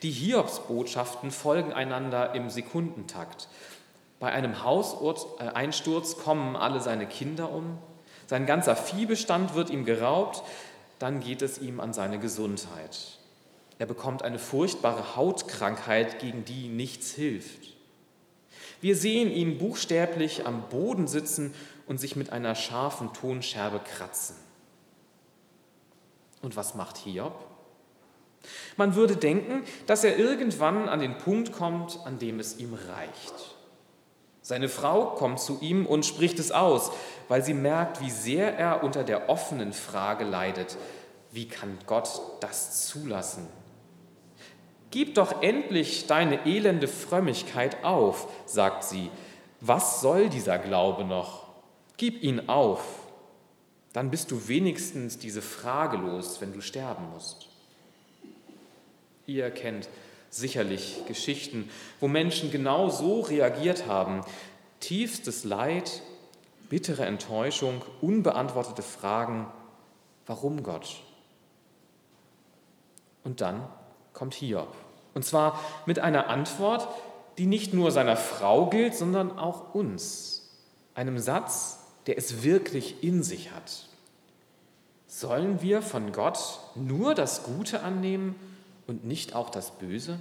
Die 0.03 0.11
Hiobsbotschaften 0.11 1.31
folgen 1.31 1.73
einander 1.73 2.35
im 2.35 2.51
Sekundentakt. 2.51 3.49
Bei 4.19 4.33
einem 4.33 4.63
Hauseinsturz 4.63 6.17
kommen 6.17 6.57
alle 6.57 6.81
seine 6.81 7.07
Kinder 7.07 7.53
um, 7.53 7.79
sein 8.27 8.47
ganzer 8.47 8.75
Viehbestand 8.75 9.55
wird 9.55 9.71
ihm 9.71 9.85
geraubt, 9.85 10.43
dann 10.99 11.21
geht 11.21 11.43
es 11.43 11.59
ihm 11.59 11.81
an 11.81 11.93
seine 11.93 12.19
Gesundheit. 12.19 13.19
Er 13.79 13.87
bekommt 13.87 14.23
eine 14.23 14.39
furchtbare 14.39 15.17
Hautkrankheit, 15.17 16.19
gegen 16.19 16.45
die 16.45 16.69
nichts 16.69 17.13
hilft. 17.13 17.75
Wir 18.81 18.97
sehen 18.97 19.31
ihn 19.31 19.59
buchstäblich 19.59 20.47
am 20.47 20.69
Boden 20.69 21.07
sitzen 21.07 21.55
und 21.87 22.01
sich 22.01 22.17
mit 22.17 22.33
einer 22.33 22.55
scharfen 22.55 23.13
Tonscherbe 23.13 23.81
kratzen. 23.81 24.37
Und 26.47 26.57
was 26.57 26.77
macht 26.77 26.99
Hiob? 26.99 27.45
Man 28.77 28.95
würde 28.95 29.17
denken, 29.17 29.65
dass 29.89 30.05
er 30.05 30.17
irgendwann 30.17 30.89
an 30.89 31.01
den 31.01 31.19
Punkt 31.19 31.51
kommt, 31.51 31.99
an 32.05 32.21
dem 32.21 32.39
es 32.39 32.61
ihm 32.61 32.75
reicht. 32.75 33.35
Seine 34.43 34.69
Frau 34.69 35.07
kommt 35.17 35.41
zu 35.41 35.59
ihm 35.61 35.87
und 35.87 36.07
spricht 36.07 36.39
es 36.39 36.53
aus, 36.53 36.93
weil 37.27 37.43
sie 37.43 37.53
merkt, 37.53 38.01
wie 38.01 38.13
sehr 38.13 38.57
er 38.57 38.85
unter 38.85 39.03
der 39.03 39.29
offenen 39.29 39.73
Frage 39.73 40.23
leidet. 40.23 40.77
Wie 41.33 41.49
kann 41.49 41.79
Gott 41.85 42.21
das 42.39 42.87
zulassen? 42.87 43.49
Gib 44.93 45.17
doch 45.17 45.43
endlich 45.43 46.07
deine 46.07 46.47
elende 46.47 46.87
Frömmigkeit 46.87 47.83
auf, 47.83 48.29
sagt 48.47 48.85
sie. 48.85 49.11
Was 49.61 50.01
soll 50.01 50.29
dieser 50.29 50.59
Glaube 50.59 51.03
noch? 51.03 51.49
Gib 51.97 52.23
ihn 52.23 52.49
auf. 52.49 53.06
Dann 53.97 54.11
bist 54.11 54.31
du 54.31 54.47
wenigstens 54.47 55.17
diese 55.17 55.41
Frage 55.41 55.97
los, 55.97 56.43
wenn 56.43 56.53
du 56.53 56.61
sterben 56.61 57.09
musst. 57.15 57.49
Ihr 59.25 59.51
kennt 59.51 59.89
sicherlich 60.29 61.07
Geschichten, 61.09 61.71
wo 61.99 62.07
Menschen 62.07 62.51
genau 62.51 62.91
so 62.91 63.23
reagiert 63.23 63.87
haben. 63.87 64.21
Tiefstes 64.81 65.45
Leid, 65.45 66.03
bittere 66.69 67.07
Enttäuschung, 67.07 67.81
unbeantwortete 68.03 68.83
Fragen. 68.83 69.47
Warum 70.27 70.63
Gott? 70.63 71.01
Und 73.25 73.41
dann 73.41 73.67
kommt 74.13 74.35
Hiob. 74.35 74.75
Und 75.15 75.25
zwar 75.25 75.59
mit 75.87 76.01
einer 76.01 76.29
Antwort, 76.29 76.87
die 77.39 77.47
nicht 77.47 77.73
nur 77.73 77.91
seiner 77.91 78.19
Frau 78.19 78.67
gilt, 78.67 78.95
sondern 78.95 79.39
auch 79.39 79.75
uns. 79.75 80.51
Einem 80.95 81.19
Satz, 81.19 81.86
der 82.07 82.19
es 82.19 82.43
wirklich 82.43 83.03
in 83.03 83.23
sich 83.23 83.53
hat. 83.53 83.87
Sollen 85.07 85.63
wir 85.63 85.83
von 85.83 86.13
Gott 86.13 86.39
nur 86.75 87.15
das 87.15 87.43
Gute 87.43 87.83
annehmen 87.83 88.35
und 88.87 89.05
nicht 89.05 89.35
auch 89.35 89.51
das 89.51 89.71
Böse? 89.73 90.19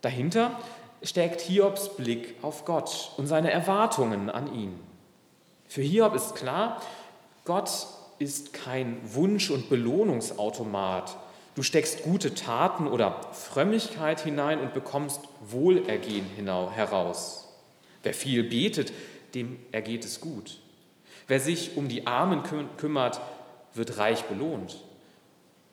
Dahinter 0.00 0.58
steckt 1.02 1.40
Hiobs 1.40 1.96
Blick 1.96 2.34
auf 2.42 2.64
Gott 2.64 3.12
und 3.16 3.26
seine 3.26 3.50
Erwartungen 3.50 4.30
an 4.30 4.52
ihn. 4.54 4.78
Für 5.68 5.82
Hiob 5.82 6.14
ist 6.14 6.34
klar, 6.34 6.82
Gott 7.44 7.86
ist 8.18 8.52
kein 8.52 9.00
Wunsch- 9.14 9.50
und 9.50 9.68
Belohnungsautomat. 9.68 11.16
Du 11.54 11.62
steckst 11.62 12.02
gute 12.02 12.34
Taten 12.34 12.86
oder 12.86 13.20
Frömmigkeit 13.32 14.20
hinein 14.20 14.60
und 14.60 14.74
bekommst 14.74 15.20
Wohlergehen 15.40 16.26
heraus. 16.36 17.48
Wer 18.02 18.14
viel 18.14 18.42
betet, 18.42 18.92
dem 19.34 19.58
ergeht 19.72 20.04
es 20.04 20.20
gut. 20.20 20.58
Wer 21.28 21.40
sich 21.40 21.76
um 21.76 21.88
die 21.88 22.06
Armen 22.06 22.42
kümmert, 22.76 23.20
wird 23.74 23.98
reich 23.98 24.24
belohnt. 24.24 24.82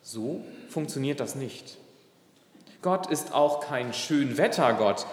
So 0.02 0.44
funktioniert 0.70 1.20
das 1.20 1.36
nicht. 1.36 1.78
Gott 2.82 3.08
ist 3.12 3.34
auch 3.34 3.60
kein 3.60 3.94
Schönwettergott, 3.94 5.06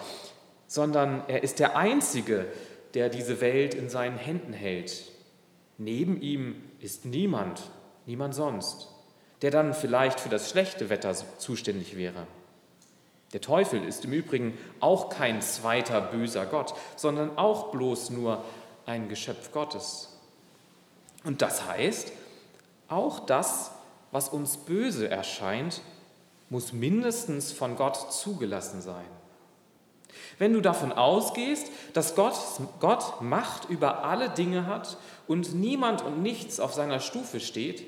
sondern 0.67 1.23
er 1.27 1.43
ist 1.43 1.59
der 1.59 1.75
Einzige, 1.75 2.45
der 2.93 3.09
diese 3.09 3.41
Welt 3.41 3.73
in 3.73 3.89
seinen 3.89 4.17
Händen 4.17 4.53
hält. 4.53 5.11
Neben 5.77 6.21
ihm 6.21 6.55
ist 6.79 7.05
niemand, 7.05 7.61
niemand 8.05 8.33
sonst, 8.33 8.87
der 9.41 9.51
dann 9.51 9.73
vielleicht 9.73 10.19
für 10.19 10.29
das 10.29 10.49
schlechte 10.49 10.89
Wetter 10.89 11.13
zuständig 11.37 11.97
wäre. 11.97 12.25
Der 13.33 13.41
Teufel 13.41 13.83
ist 13.83 14.05
im 14.05 14.13
Übrigen 14.13 14.57
auch 14.79 15.09
kein 15.09 15.41
zweiter 15.41 15.99
böser 15.99 16.45
Gott, 16.45 16.73
sondern 16.95 17.37
auch 17.37 17.71
bloß 17.71 18.11
nur 18.11 18.43
ein 18.85 19.09
Geschöpf 19.09 19.51
Gottes. 19.51 20.17
Und 21.23 21.41
das 21.41 21.65
heißt, 21.65 22.13
auch 22.87 23.19
das, 23.19 23.71
was 24.11 24.29
uns 24.29 24.57
böse 24.57 25.09
erscheint, 25.09 25.81
muss 26.49 26.71
mindestens 26.71 27.51
von 27.51 27.75
Gott 27.75 28.13
zugelassen 28.13 28.81
sein. 28.81 29.05
Wenn 30.39 30.53
du 30.53 30.61
davon 30.61 30.93
ausgehst, 30.93 31.67
dass 31.93 32.15
Gott, 32.15 32.35
Gott 32.79 33.21
Macht 33.21 33.69
über 33.69 34.05
alle 34.05 34.29
Dinge 34.29 34.65
hat 34.65 34.97
und 35.27 35.53
niemand 35.53 36.01
und 36.03 36.21
nichts 36.21 36.59
auf 36.59 36.73
seiner 36.73 36.99
Stufe 36.99 37.39
steht, 37.39 37.83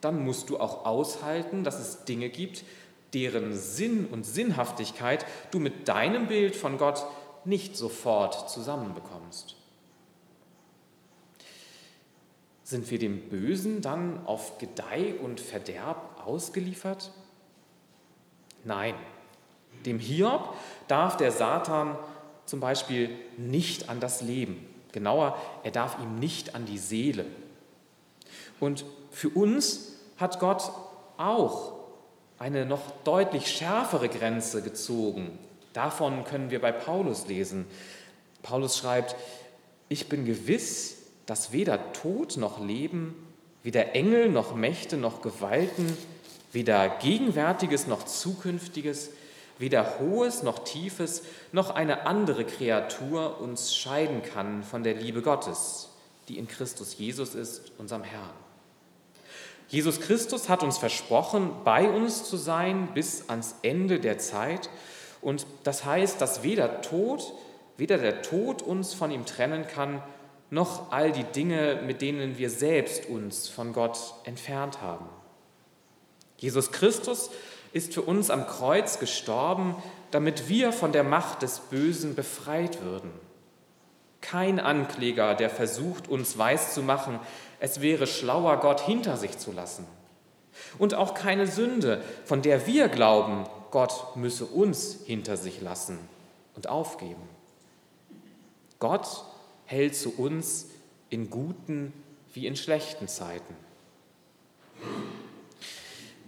dann 0.00 0.24
musst 0.24 0.50
du 0.50 0.58
auch 0.58 0.84
aushalten, 0.84 1.62
dass 1.64 1.78
es 1.78 2.04
Dinge 2.04 2.28
gibt, 2.28 2.64
deren 3.14 3.56
Sinn 3.56 4.06
und 4.06 4.24
Sinnhaftigkeit 4.24 5.24
du 5.50 5.58
mit 5.58 5.88
deinem 5.88 6.26
Bild 6.26 6.56
von 6.56 6.76
Gott 6.76 7.06
nicht 7.44 7.76
sofort 7.76 8.50
zusammenbekommst. 8.50 9.56
Sind 12.64 12.90
wir 12.90 12.98
dem 12.98 13.28
Bösen 13.28 13.82
dann 13.82 14.26
auf 14.26 14.58
Gedeih 14.58 15.14
und 15.22 15.40
Verderb 15.40 16.22
ausgeliefert? 16.26 17.12
Nein, 18.64 18.94
dem 19.84 19.98
Hiob 19.98 20.54
darf 20.88 21.16
der 21.16 21.30
Satan 21.30 21.98
zum 22.46 22.60
Beispiel 22.60 23.10
nicht 23.36 23.88
an 23.88 24.00
das 24.00 24.22
Leben. 24.22 24.66
Genauer, 24.92 25.36
er 25.62 25.70
darf 25.70 25.98
ihm 26.00 26.18
nicht 26.18 26.54
an 26.54 26.64
die 26.64 26.78
Seele. 26.78 27.26
Und 28.60 28.84
für 29.10 29.28
uns 29.28 29.98
hat 30.16 30.40
Gott 30.40 30.70
auch 31.16 31.73
eine 32.38 32.66
noch 32.66 32.90
deutlich 33.04 33.48
schärfere 33.48 34.08
Grenze 34.08 34.62
gezogen. 34.62 35.38
Davon 35.72 36.24
können 36.24 36.50
wir 36.50 36.60
bei 36.60 36.72
Paulus 36.72 37.26
lesen. 37.26 37.66
Paulus 38.42 38.78
schreibt, 38.78 39.16
ich 39.88 40.08
bin 40.08 40.24
gewiss, 40.24 40.98
dass 41.26 41.52
weder 41.52 41.92
Tod 41.92 42.36
noch 42.36 42.64
Leben, 42.64 43.14
weder 43.62 43.94
Engel 43.94 44.28
noch 44.28 44.54
Mächte 44.54 44.96
noch 44.96 45.22
Gewalten, 45.22 45.96
weder 46.52 46.88
Gegenwärtiges 46.88 47.86
noch 47.86 48.04
Zukünftiges, 48.04 49.10
weder 49.58 49.98
Hohes 49.98 50.42
noch 50.42 50.60
Tiefes 50.60 51.22
noch 51.52 51.70
eine 51.70 52.06
andere 52.06 52.44
Kreatur 52.44 53.40
uns 53.40 53.74
scheiden 53.74 54.22
kann 54.22 54.62
von 54.62 54.82
der 54.82 54.94
Liebe 54.94 55.22
Gottes, 55.22 55.88
die 56.28 56.38
in 56.38 56.48
Christus 56.48 56.98
Jesus 56.98 57.34
ist, 57.34 57.72
unserem 57.78 58.02
Herrn. 58.02 58.43
Jesus 59.68 60.00
Christus 60.00 60.48
hat 60.48 60.62
uns 60.62 60.78
versprochen, 60.78 61.50
bei 61.64 61.88
uns 61.88 62.24
zu 62.24 62.36
sein 62.36 62.88
bis 62.94 63.28
ans 63.28 63.56
Ende 63.62 63.98
der 63.98 64.18
Zeit. 64.18 64.68
Und 65.20 65.46
das 65.64 65.84
heißt, 65.84 66.20
dass 66.20 66.42
weder 66.42 66.82
Tod, 66.82 67.32
weder 67.76 67.98
der 67.98 68.22
Tod 68.22 68.62
uns 68.62 68.94
von 68.94 69.10
ihm 69.10 69.24
trennen 69.26 69.66
kann, 69.66 70.02
noch 70.50 70.92
all 70.92 71.10
die 71.12 71.24
Dinge, 71.24 71.80
mit 71.84 72.02
denen 72.02 72.38
wir 72.38 72.50
selbst 72.50 73.06
uns 73.08 73.48
von 73.48 73.72
Gott 73.72 73.98
entfernt 74.24 74.80
haben. 74.80 75.06
Jesus 76.36 76.70
Christus 76.70 77.30
ist 77.72 77.94
für 77.94 78.02
uns 78.02 78.30
am 78.30 78.46
Kreuz 78.46 78.98
gestorben, 78.98 79.74
damit 80.10 80.48
wir 80.48 80.72
von 80.72 80.92
der 80.92 81.02
Macht 81.02 81.42
des 81.42 81.58
Bösen 81.58 82.14
befreit 82.14 82.82
würden. 82.82 83.10
Kein 84.20 84.60
Ankläger, 84.60 85.34
der 85.34 85.50
versucht, 85.50 86.08
uns 86.08 86.38
weiszumachen, 86.38 87.18
es 87.60 87.80
wäre 87.80 88.06
schlauer, 88.06 88.58
Gott 88.58 88.80
hinter 88.80 89.16
sich 89.16 89.38
zu 89.38 89.52
lassen. 89.52 89.86
Und 90.78 90.94
auch 90.94 91.14
keine 91.14 91.46
Sünde, 91.46 92.02
von 92.24 92.42
der 92.42 92.66
wir 92.66 92.88
glauben, 92.88 93.44
Gott 93.70 94.16
müsse 94.16 94.44
uns 94.44 95.00
hinter 95.04 95.36
sich 95.36 95.60
lassen 95.60 95.98
und 96.54 96.68
aufgeben. 96.68 97.28
Gott 98.78 99.24
hält 99.64 99.96
zu 99.96 100.14
uns 100.16 100.66
in 101.10 101.30
guten 101.30 101.92
wie 102.32 102.46
in 102.46 102.56
schlechten 102.56 103.08
Zeiten. 103.08 103.56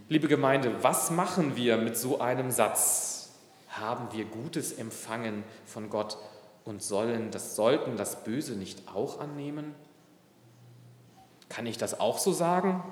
Liebe 0.09 0.29
Gemeinde, 0.29 0.83
was 0.83 1.11
machen 1.11 1.57
wir 1.57 1.77
mit 1.77 1.97
so 1.97 2.21
einem 2.21 2.51
Satz? 2.51 3.31
Haben 3.69 4.09
wir 4.17 4.25
Gutes 4.25 4.73
empfangen 4.73 5.45
von 5.67 5.91
Gott 5.91 6.17
und 6.65 6.83
sollen 6.83 7.31
das, 7.31 7.57
sollten 7.57 7.97
das 7.97 8.25
Böse 8.25 8.55
nicht 8.55 8.89
auch 8.89 9.21
annehmen? 9.21 9.75
Kann 11.49 11.67
ich 11.67 11.79
das 11.79 11.99
auch 11.99 12.19
so 12.19 12.33
sagen? 12.33 12.83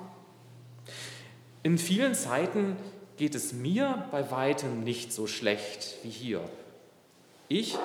In 1.63 1.77
vielen 1.77 2.15
Zeiten 2.15 2.77
geht 3.17 3.35
es 3.35 3.53
mir 3.53 4.05
bei 4.11 4.29
weitem 4.31 4.83
nicht 4.83 5.13
so 5.13 5.27
schlecht 5.27 5.95
wie 6.03 6.09
hier. 6.09 6.41
Ich 7.47 7.77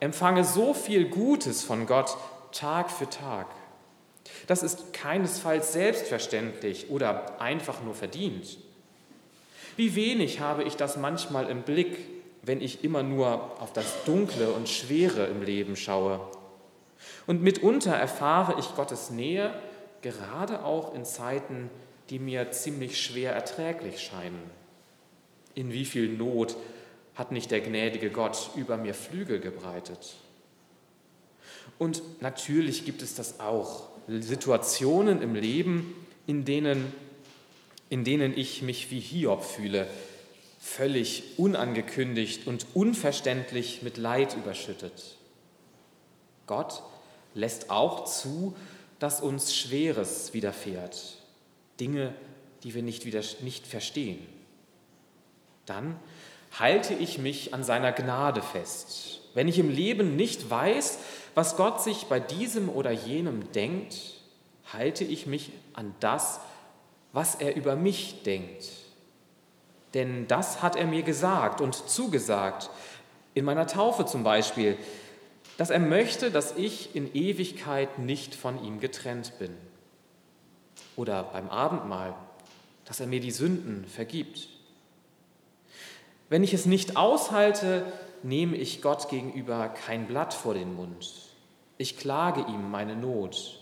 empfange 0.00 0.44
so 0.44 0.74
viel 0.74 1.08
Gutes 1.08 1.62
von 1.62 1.86
Gott 1.86 2.16
Tag 2.52 2.90
für 2.90 3.08
Tag. 3.08 3.46
Das 4.46 4.62
ist 4.62 4.92
keinesfalls 4.92 5.72
selbstverständlich 5.72 6.90
oder 6.90 7.40
einfach 7.40 7.82
nur 7.82 7.94
verdient. 7.94 8.58
Wie 9.76 9.94
wenig 9.94 10.40
habe 10.40 10.64
ich 10.64 10.76
das 10.76 10.96
manchmal 10.96 11.50
im 11.50 11.62
Blick, 11.62 11.98
wenn 12.42 12.60
ich 12.60 12.84
immer 12.84 13.02
nur 13.02 13.60
auf 13.60 13.72
das 13.72 14.04
Dunkle 14.04 14.50
und 14.50 14.68
Schwere 14.68 15.26
im 15.26 15.42
Leben 15.42 15.76
schaue. 15.76 16.20
Und 17.26 17.42
mitunter 17.42 17.94
erfahre 17.94 18.58
ich 18.58 18.74
Gottes 18.74 19.10
Nähe, 19.10 19.52
gerade 20.02 20.64
auch 20.64 20.94
in 20.94 21.04
Zeiten, 21.04 21.70
die 22.10 22.18
mir 22.18 22.50
ziemlich 22.52 23.00
schwer 23.00 23.32
erträglich 23.32 24.00
scheinen. 24.00 24.50
In 25.54 25.72
wie 25.72 25.84
viel 25.84 26.08
Not 26.08 26.56
hat 27.14 27.32
nicht 27.32 27.50
der 27.50 27.60
gnädige 27.60 28.10
Gott 28.10 28.50
über 28.56 28.76
mir 28.76 28.94
Flügel 28.94 29.40
gebreitet? 29.40 30.16
Und 31.78 32.02
natürlich 32.20 32.84
gibt 32.84 33.02
es 33.02 33.14
das 33.14 33.40
auch, 33.40 33.88
Situationen 34.08 35.20
im 35.20 35.34
Leben, 35.34 35.94
in 36.26 36.44
denen, 36.44 36.92
in 37.90 38.04
denen 38.04 38.36
ich 38.36 38.62
mich 38.62 38.90
wie 38.90 39.00
Hiob 39.00 39.44
fühle, 39.44 39.88
völlig 40.60 41.38
unangekündigt 41.38 42.46
und 42.46 42.66
unverständlich 42.74 43.82
mit 43.82 43.96
Leid 43.96 44.36
überschüttet. 44.36 45.16
Gott 46.46 46.82
lässt 47.34 47.70
auch 47.70 48.04
zu, 48.04 48.54
dass 48.98 49.20
uns 49.20 49.54
Schweres 49.54 50.32
widerfährt, 50.32 51.18
Dinge, 51.80 52.14
die 52.62 52.74
wir 52.74 52.82
nicht, 52.82 53.04
wieder, 53.04 53.22
nicht 53.40 53.66
verstehen. 53.66 54.26
Dann 55.66 55.98
halte 56.58 56.94
ich 56.94 57.18
mich 57.18 57.52
an 57.52 57.64
seiner 57.64 57.92
Gnade 57.92 58.42
fest. 58.42 59.20
Wenn 59.34 59.48
ich 59.48 59.58
im 59.58 59.68
Leben 59.68 60.16
nicht 60.16 60.48
weiß, 60.48 60.98
was 61.34 61.56
Gott 61.56 61.82
sich 61.82 62.06
bei 62.06 62.20
diesem 62.20 62.70
oder 62.70 62.90
jenem 62.90 63.52
denkt, 63.52 64.14
halte 64.72 65.04
ich 65.04 65.26
mich 65.26 65.52
an 65.74 65.94
das, 66.00 66.40
was 67.12 67.34
er 67.34 67.56
über 67.56 67.76
mich 67.76 68.22
denkt. 68.22 68.70
Denn 69.94 70.26
das 70.28 70.62
hat 70.62 70.76
er 70.76 70.86
mir 70.86 71.02
gesagt 71.02 71.60
und 71.60 71.74
zugesagt, 71.74 72.70
in 73.34 73.44
meiner 73.44 73.66
Taufe 73.66 74.06
zum 74.06 74.24
Beispiel, 74.24 74.76
dass 75.56 75.70
er 75.70 75.78
möchte, 75.78 76.30
dass 76.30 76.56
ich 76.56 76.94
in 76.94 77.14
Ewigkeit 77.14 77.98
nicht 77.98 78.34
von 78.34 78.62
ihm 78.62 78.80
getrennt 78.80 79.38
bin. 79.38 79.54
Oder 80.96 81.24
beim 81.24 81.48
Abendmahl, 81.48 82.14
dass 82.84 83.00
er 83.00 83.06
mir 83.06 83.20
die 83.20 83.30
Sünden 83.30 83.84
vergibt. 83.86 84.48
Wenn 86.28 86.44
ich 86.44 86.54
es 86.54 86.66
nicht 86.66 86.96
aushalte, 86.96 87.84
nehme 88.22 88.56
ich 88.56 88.82
Gott 88.82 89.08
gegenüber 89.08 89.68
kein 89.68 90.06
Blatt 90.06 90.34
vor 90.34 90.54
den 90.54 90.74
Mund. 90.74 91.12
Ich 91.78 91.98
klage 91.98 92.40
ihm 92.40 92.70
meine 92.70 92.96
Not. 92.96 93.60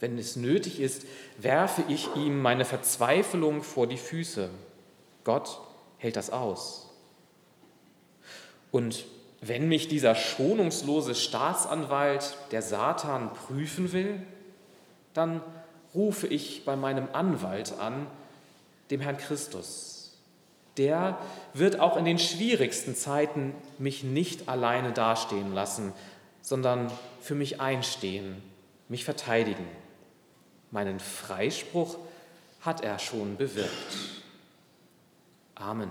Wenn 0.00 0.18
es 0.18 0.36
nötig 0.36 0.80
ist, 0.80 1.06
werfe 1.38 1.84
ich 1.88 2.08
ihm 2.16 2.40
meine 2.40 2.64
Verzweiflung 2.64 3.62
vor 3.62 3.86
die 3.86 3.98
Füße. 3.98 4.50
Gott 5.24 5.60
hält 5.98 6.16
das 6.16 6.30
aus. 6.30 6.90
Und 8.70 9.04
wenn 9.42 9.68
mich 9.68 9.88
dieser 9.88 10.14
schonungslose 10.14 11.14
Staatsanwalt, 11.14 12.38
der 12.50 12.62
Satan, 12.62 13.30
prüfen 13.34 13.92
will, 13.92 14.22
dann 15.12 15.42
rufe 15.94 16.26
ich 16.26 16.64
bei 16.64 16.76
meinem 16.76 17.08
Anwalt 17.12 17.74
an, 17.78 18.06
dem 18.90 19.00
Herrn 19.00 19.18
Christus 19.18 19.92
der 20.76 21.18
wird 21.52 21.80
auch 21.80 21.96
in 21.96 22.04
den 22.04 22.18
schwierigsten 22.18 22.94
Zeiten 22.94 23.54
mich 23.78 24.04
nicht 24.04 24.48
alleine 24.48 24.92
dastehen 24.92 25.52
lassen, 25.52 25.92
sondern 26.40 26.90
für 27.20 27.34
mich 27.34 27.60
einstehen, 27.60 28.42
mich 28.88 29.04
verteidigen. 29.04 29.66
Meinen 30.70 30.98
Freispruch 30.98 31.98
hat 32.62 32.82
er 32.82 32.98
schon 32.98 33.36
bewirkt. 33.36 33.70
Amen. 35.54 35.90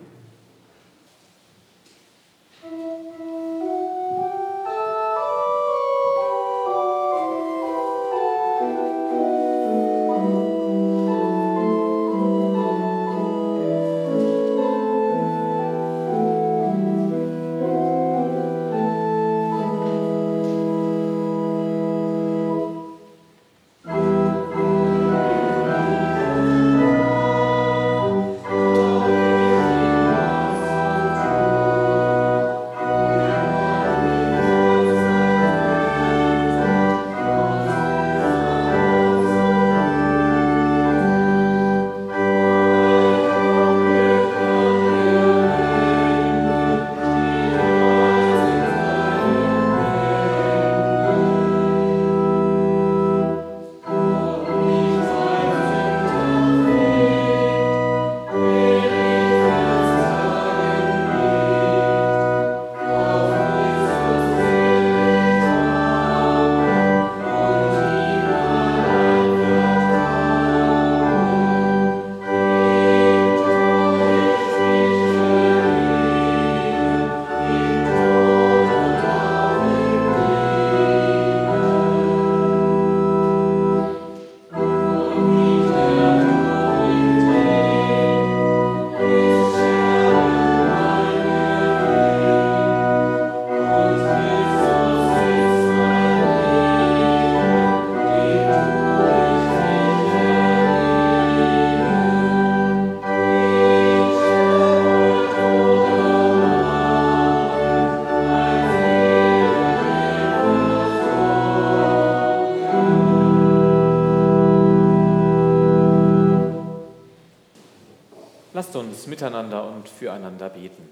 Miteinander 119.07 119.67
und 119.67 119.87
füreinander 119.89 120.49
beten. 120.49 120.89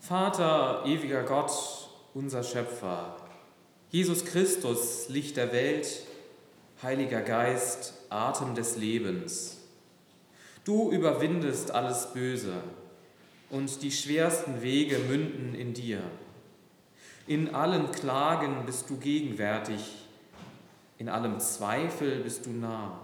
Vater, 0.00 0.82
ewiger 0.86 1.22
Gott, 1.22 1.52
unser 2.14 2.42
Schöpfer, 2.42 3.16
Jesus 3.90 4.24
Christus, 4.24 5.08
Licht 5.08 5.36
der 5.36 5.52
Welt, 5.52 6.02
Heiliger 6.82 7.20
Geist, 7.20 7.94
Atem 8.08 8.54
des 8.54 8.76
Lebens. 8.76 9.58
Du 10.64 10.90
überwindest 10.90 11.70
alles 11.70 12.12
Böse 12.12 12.54
und 13.50 13.82
die 13.82 13.92
schwersten 13.92 14.62
Wege 14.62 14.98
münden 14.98 15.54
in 15.54 15.74
dir. 15.74 16.00
In 17.26 17.54
allen 17.54 17.90
Klagen 17.92 18.64
bist 18.66 18.90
du 18.90 18.96
gegenwärtig 18.96 19.99
in 21.00 21.08
allem 21.08 21.40
Zweifel 21.40 22.20
bist 22.20 22.44
du 22.44 22.50
nah. 22.50 23.00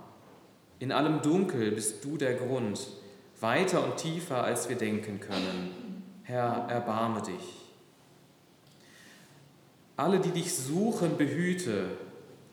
In 0.81 0.93
allem 0.93 1.23
Dunkel 1.23 1.71
bist 1.71 2.05
du 2.05 2.19
der 2.19 2.35
Grund, 2.35 2.89
weiter 3.41 3.83
und 3.83 3.97
tiefer, 3.97 4.45
als 4.45 4.69
wir 4.69 4.77
denken 4.77 5.19
können. 5.19 6.03
Herr, 6.23 6.67
erbarme 6.69 7.23
dich. 7.23 7.71
Alle, 9.97 10.21
die 10.21 10.29
dich 10.29 10.55
suchen, 10.55 11.17
behüte 11.17 11.89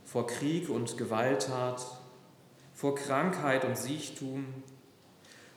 vor 0.05 0.27
Krieg 0.27 0.69
und 0.69 0.97
Gewalttat, 0.97 1.85
vor 2.73 2.95
Krankheit 2.95 3.65
und 3.65 3.77
Siechtum, 3.77 4.45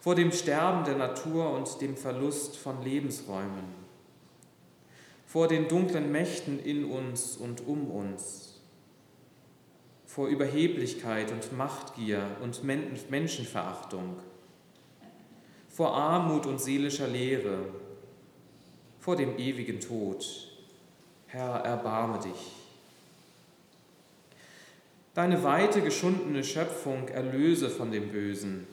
vor 0.01 0.17
dem 0.17 0.33
Sterben 0.33 0.85
der 0.85 0.97
Natur 0.97 1.53
und 1.53 1.81
dem 1.81 1.97
Verlust 1.97 2.57
von 2.57 2.83
Lebensräumen, 2.83 3.67
vor 5.27 5.47
den 5.47 5.69
dunklen 5.69 6.11
Mächten 6.11 6.59
in 6.59 6.87
uns 6.87 7.37
und 7.37 7.65
um 7.69 7.89
uns, 7.89 8.56
vor 10.17 10.29
Überheblichkeit 10.29 11.31
und 11.31 11.55
Machtgier 11.59 12.23
und 12.41 12.63
Menschenverachtung, 12.65 14.17
vor 15.69 15.95
Armut 15.95 16.47
und 16.47 16.59
seelischer 16.59 17.07
Leere, 17.07 17.59
vor 18.99 19.17
dem 19.17 19.37
ewigen 19.37 19.79
Tod. 19.79 20.27
Herr, 21.27 21.57
erbarme 21.57 22.19
dich. 22.21 22.53
Deine 25.13 25.45
weite 25.45 25.83
geschundene 25.83 26.43
Schöpfung 26.45 27.09
erlöse 27.09 27.69
von 27.69 27.91
dem 27.93 28.09
Bösen, 28.09 28.67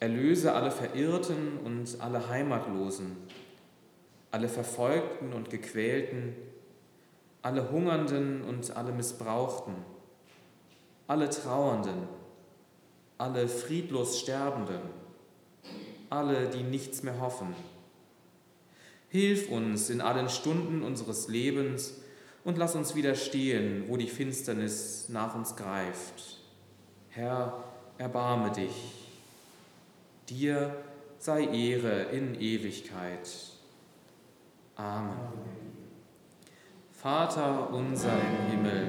erlöse 0.00 0.54
alle 0.54 0.72
Verirrten 0.72 1.58
und 1.64 2.00
alle 2.00 2.28
Heimatlosen, 2.28 3.16
alle 4.32 4.48
Verfolgten 4.48 5.32
und 5.34 5.50
Gequälten, 5.50 6.34
alle 7.42 7.70
Hungernden 7.70 8.42
und 8.42 8.76
alle 8.76 8.90
Missbrauchten, 8.90 9.76
alle 11.08 11.28
Trauernden, 11.28 12.06
alle 13.18 13.48
friedlos 13.48 14.20
Sterbenden, 14.20 14.80
alle, 16.08 16.48
die 16.48 16.62
nichts 16.62 17.02
mehr 17.02 17.20
hoffen. 17.20 17.54
Hilf 19.08 19.50
uns 19.50 19.90
in 19.90 20.00
allen 20.00 20.28
Stunden 20.28 20.84
unseres 20.84 21.26
Lebens, 21.26 21.94
und 22.44 22.56
lass 22.56 22.74
uns 22.74 22.94
widerstehen, 22.94 23.84
wo 23.88 23.98
die 23.98 24.06
Finsternis 24.06 25.10
nach 25.10 25.34
uns 25.34 25.54
greift. 25.54 26.38
Herr, 27.10 27.62
erbarme 27.98 28.50
dich. 28.50 28.94
Dir 30.30 30.74
sei 31.18 31.44
Ehre 31.44 32.04
in 32.04 32.40
Ewigkeit. 32.40 33.28
Amen. 34.76 35.18
Vater 36.92 37.70
unser 37.70 38.12
im 38.14 38.50
Himmel, 38.50 38.88